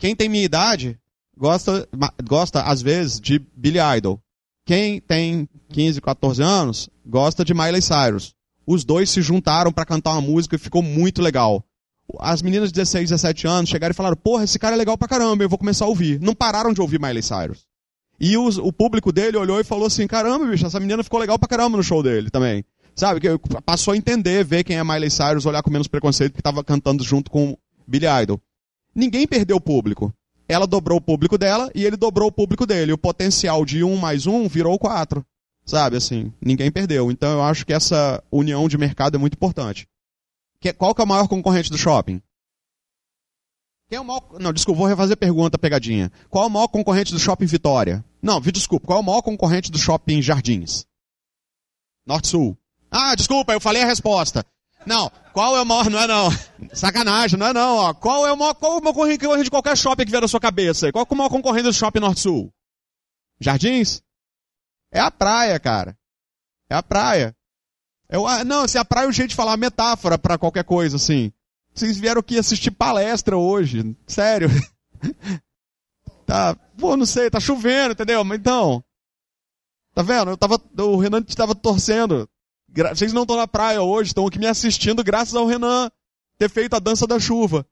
Quem 0.00 0.16
tem 0.16 0.30
minha 0.30 0.42
idade 0.42 0.98
gosta, 1.36 1.86
gosta 2.24 2.62
às 2.62 2.80
vezes, 2.80 3.20
de 3.20 3.38
Billy 3.54 3.78
Idol. 3.98 4.18
Quem 4.64 4.98
tem 4.98 5.46
15, 5.68 6.00
14 6.00 6.42
anos 6.42 6.88
gosta 7.04 7.44
de 7.44 7.52
Miley 7.52 7.82
Cyrus. 7.82 8.34
Os 8.66 8.82
dois 8.82 9.10
se 9.10 9.20
juntaram 9.20 9.70
para 9.70 9.84
cantar 9.84 10.12
uma 10.12 10.22
música 10.22 10.56
e 10.56 10.58
ficou 10.58 10.82
muito 10.82 11.20
legal. 11.20 11.62
As 12.18 12.40
meninas 12.40 12.70
de 12.70 12.76
16, 12.76 13.10
17 13.10 13.46
anos 13.46 13.68
chegaram 13.68 13.92
e 13.92 13.94
falaram: 13.94 14.16
Porra, 14.16 14.44
esse 14.44 14.58
cara 14.58 14.74
é 14.74 14.78
legal 14.78 14.96
pra 14.96 15.06
caramba, 15.06 15.44
eu 15.44 15.48
vou 15.50 15.58
começar 15.58 15.84
a 15.84 15.88
ouvir. 15.88 16.18
Não 16.18 16.34
pararam 16.34 16.72
de 16.72 16.80
ouvir 16.80 16.98
Miley 16.98 17.22
Cyrus. 17.22 17.66
E 18.18 18.38
os, 18.38 18.56
o 18.56 18.72
público 18.72 19.12
dele 19.12 19.36
olhou 19.36 19.60
e 19.60 19.64
falou 19.64 19.86
assim: 19.86 20.06
Caramba, 20.06 20.46
bicho, 20.46 20.66
essa 20.66 20.80
menina 20.80 21.04
ficou 21.04 21.20
legal 21.20 21.38
pra 21.38 21.48
caramba 21.48 21.76
no 21.76 21.82
show 21.82 22.02
dele 22.02 22.30
também. 22.30 22.64
Sabe? 22.96 23.20
Passou 23.66 23.92
a 23.92 23.96
entender, 23.98 24.44
ver 24.44 24.64
quem 24.64 24.78
é 24.78 24.84
Miley 24.84 25.10
Cyrus, 25.10 25.44
olhar 25.44 25.62
com 25.62 25.70
menos 25.70 25.88
preconceito 25.88 26.32
que 26.32 26.40
estava 26.40 26.64
cantando 26.64 27.04
junto 27.04 27.30
com 27.30 27.54
Billy 27.86 28.06
Idol. 28.22 28.40
Ninguém 28.94 29.26
perdeu 29.26 29.56
o 29.56 29.60
público. 29.60 30.12
Ela 30.48 30.66
dobrou 30.66 30.98
o 30.98 31.00
público 31.00 31.38
dela 31.38 31.70
e 31.74 31.84
ele 31.84 31.96
dobrou 31.96 32.28
o 32.28 32.32
público 32.32 32.66
dele. 32.66 32.92
O 32.92 32.98
potencial 32.98 33.64
de 33.64 33.84
um 33.84 33.96
mais 33.96 34.26
um 34.26 34.48
virou 34.48 34.78
quatro. 34.78 35.24
Sabe, 35.64 35.96
assim, 35.96 36.32
ninguém 36.40 36.72
perdeu. 36.72 37.10
Então 37.10 37.32
eu 37.32 37.42
acho 37.42 37.64
que 37.64 37.72
essa 37.72 38.22
união 38.32 38.68
de 38.68 38.76
mercado 38.76 39.14
é 39.14 39.18
muito 39.18 39.34
importante. 39.34 39.86
Que, 40.60 40.72
qual 40.72 40.94
que 40.94 41.00
é 41.00 41.04
o 41.04 41.08
maior 41.08 41.28
concorrente 41.28 41.70
do 41.70 41.78
shopping? 41.78 42.20
Quem 43.88 43.96
é 43.96 44.00
o 44.00 44.04
maior... 44.04 44.22
Não, 44.38 44.52
desculpa, 44.52 44.78
vou 44.78 44.88
refazer 44.88 45.14
a 45.14 45.16
pergunta, 45.16 45.58
pegadinha. 45.58 46.10
Qual 46.28 46.44
é 46.44 46.46
o 46.46 46.50
maior 46.50 46.68
concorrente 46.68 47.12
do 47.12 47.18
shopping 47.18 47.46
Vitória? 47.46 48.04
Não, 48.20 48.40
desculpa, 48.40 48.86
qual 48.86 48.98
é 48.98 49.02
o 49.02 49.04
maior 49.04 49.22
concorrente 49.22 49.70
do 49.70 49.78
shopping 49.78 50.20
Jardins? 50.20 50.84
Norte-Sul. 52.06 52.56
Ah, 52.90 53.14
desculpa, 53.14 53.52
eu 53.52 53.60
falei 53.60 53.82
a 53.82 53.86
resposta. 53.86 54.44
Não, 54.86 55.10
qual 55.32 55.56
é 55.56 55.62
o 55.62 55.66
maior, 55.66 55.90
não 55.90 55.98
é 55.98 56.06
não. 56.06 56.30
Sacanagem, 56.72 57.38
não 57.38 57.46
é 57.46 57.52
não, 57.52 57.76
ó. 57.76 57.94
Qual 57.94 58.26
é 58.26 58.32
o 58.32 58.36
maior, 58.36 58.54
qual 58.54 58.74
é 58.74 58.76
o 58.78 58.80
maior 58.80 58.94
concorrente 58.94 59.44
de 59.44 59.50
qualquer 59.50 59.76
shopping 59.76 60.04
que 60.04 60.10
vier 60.10 60.22
da 60.22 60.28
sua 60.28 60.40
cabeça? 60.40 60.90
Qual 60.90 61.06
é 61.08 61.14
o 61.14 61.16
maior 61.16 61.28
concorrente 61.28 61.64
do 61.64 61.72
shopping 61.72 62.00
Norte-Sul? 62.00 62.52
Jardins? 63.38 64.02
É 64.92 65.00
a 65.00 65.10
praia, 65.10 65.58
cara. 65.60 65.96
É 66.68 66.74
a 66.74 66.82
praia. 66.82 67.36
Ah, 68.10 68.44
não, 68.44 68.66
se 68.66 68.76
a 68.76 68.84
praia 68.84 69.06
é 69.06 69.08
um 69.08 69.12
jeito 69.12 69.30
de 69.30 69.36
falar 69.36 69.56
metáfora 69.56 70.18
para 70.18 70.38
qualquer 70.38 70.64
coisa, 70.64 70.96
assim. 70.96 71.32
Vocês 71.74 71.98
vieram 71.98 72.20
aqui 72.20 72.38
assistir 72.38 72.70
palestra 72.70 73.36
hoje. 73.36 73.96
Sério. 74.06 74.48
tá, 76.26 76.56
pô, 76.76 76.96
não 76.96 77.06
sei, 77.06 77.30
tá 77.30 77.38
chovendo, 77.38 77.92
entendeu? 77.92 78.24
Mas 78.24 78.38
então. 78.38 78.84
Tá 79.94 80.02
vendo? 80.02 80.30
Eu 80.30 80.36
tava, 80.36 80.60
o 80.78 80.96
Renan 80.96 81.24
estava 81.26 81.54
torcendo. 81.54 82.28
Vocês 82.72 83.12
não 83.12 83.22
estão 83.22 83.36
na 83.36 83.48
praia 83.48 83.82
hoje, 83.82 84.10
estão 84.10 84.26
aqui 84.26 84.38
me 84.38 84.46
assistindo 84.46 85.02
graças 85.02 85.34
ao 85.34 85.46
Renan 85.46 85.90
ter 86.38 86.48
feito 86.48 86.74
a 86.74 86.78
dança 86.78 87.06
da 87.06 87.18
chuva. 87.18 87.66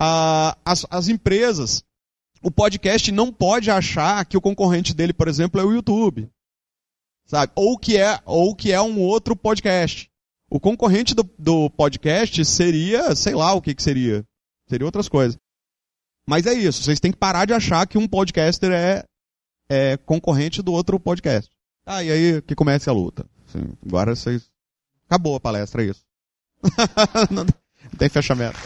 Ah, 0.00 0.56
as, 0.64 0.84
as 0.90 1.08
empresas, 1.08 1.84
o 2.42 2.50
podcast 2.50 3.10
não 3.12 3.32
pode 3.32 3.70
achar 3.70 4.24
que 4.24 4.36
o 4.36 4.40
concorrente 4.40 4.92
dele, 4.92 5.12
por 5.12 5.28
exemplo, 5.28 5.60
é 5.60 5.64
o 5.64 5.72
YouTube 5.72 6.30
sabe? 7.32 7.52
Ou 7.54 7.78
que 7.78 7.96
é, 7.96 8.20
ou 8.24 8.54
que 8.54 8.72
é 8.72 8.80
um 8.80 9.00
outro 9.00 9.34
podcast. 9.34 10.10
O 10.50 10.60
concorrente 10.60 11.14
do, 11.14 11.28
do 11.38 11.70
podcast 11.70 12.44
seria, 12.44 13.14
sei 13.16 13.34
lá 13.34 13.54
o 13.54 13.62
que, 13.62 13.74
que 13.74 13.82
seria. 13.82 14.22
Seria 14.68 14.86
outras 14.86 15.08
coisas. 15.08 15.38
Mas 16.26 16.46
é 16.46 16.52
isso, 16.52 16.82
vocês 16.82 17.00
têm 17.00 17.10
que 17.10 17.18
parar 17.18 17.46
de 17.46 17.54
achar 17.54 17.86
que 17.86 17.98
um 17.98 18.06
podcaster 18.06 18.70
é, 18.70 19.04
é 19.68 19.96
concorrente 19.96 20.62
do 20.62 20.72
outro 20.72 21.00
podcast. 21.00 21.50
Ah, 21.84 22.04
e 22.04 22.10
aí 22.10 22.42
que 22.42 22.54
comece 22.54 22.88
a 22.88 22.92
luta. 22.92 23.26
Assim, 23.54 23.68
agora 23.86 24.16
vocês. 24.16 24.50
Acabou 25.06 25.36
a 25.36 25.40
palestra, 25.40 25.82
é 25.82 25.86
isso. 25.86 26.02
não 27.30 27.44
tem 27.98 28.08
fechamento. 28.08 28.58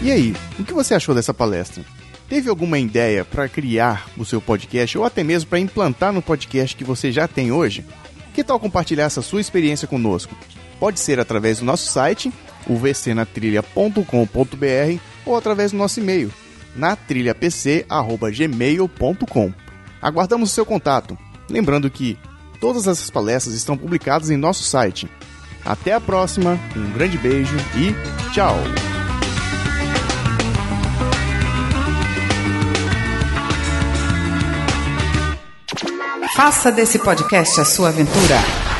E 0.00 0.12
aí, 0.12 0.34
o 0.60 0.64
que 0.64 0.72
você 0.72 0.94
achou 0.94 1.14
dessa 1.14 1.34
palestra? 1.34 1.84
Teve 2.28 2.48
alguma 2.48 2.78
ideia 2.78 3.24
para 3.24 3.48
criar 3.48 4.08
o 4.16 4.24
seu 4.24 4.40
podcast 4.40 4.96
ou 4.96 5.04
até 5.04 5.24
mesmo 5.24 5.50
para 5.50 5.58
implantar 5.58 6.12
no 6.12 6.22
podcast 6.22 6.76
que 6.76 6.84
você 6.84 7.10
já 7.10 7.26
tem 7.26 7.50
hoje? 7.50 7.84
Que 8.34 8.44
tal 8.44 8.60
compartilhar 8.60 9.04
essa 9.04 9.22
sua 9.22 9.40
experiência 9.40 9.88
conosco? 9.88 10.36
Pode 10.80 10.98
ser 11.00 11.20
através 11.20 11.60
do 11.60 11.64
nosso 11.64 11.90
site, 11.90 12.30
o 12.66 12.76
vcnatrilha.com.br 12.76 15.00
ou 15.24 15.36
através 15.36 15.70
do 15.70 15.78
nosso 15.78 16.00
e-mail, 16.00 16.32
natrilhapc@gmail.com. 16.74 19.54
Aguardamos 20.02 20.50
o 20.50 20.52
seu 20.52 20.66
contato. 20.66 21.16
Lembrando 21.48 21.88
que 21.88 22.18
todas 22.60 22.88
essas 22.88 23.08
palestras 23.08 23.54
estão 23.54 23.76
publicadas 23.76 24.30
em 24.30 24.36
nosso 24.36 24.64
site. 24.64 25.08
Até 25.64 25.92
a 25.94 26.00
próxima, 26.00 26.58
um 26.76 26.90
grande 26.92 27.16
beijo 27.16 27.56
e 27.76 27.94
tchau! 28.32 28.56
Faça 36.34 36.72
desse 36.72 36.98
podcast 36.98 37.60
a 37.60 37.64
sua 37.64 37.90
aventura. 37.90 38.73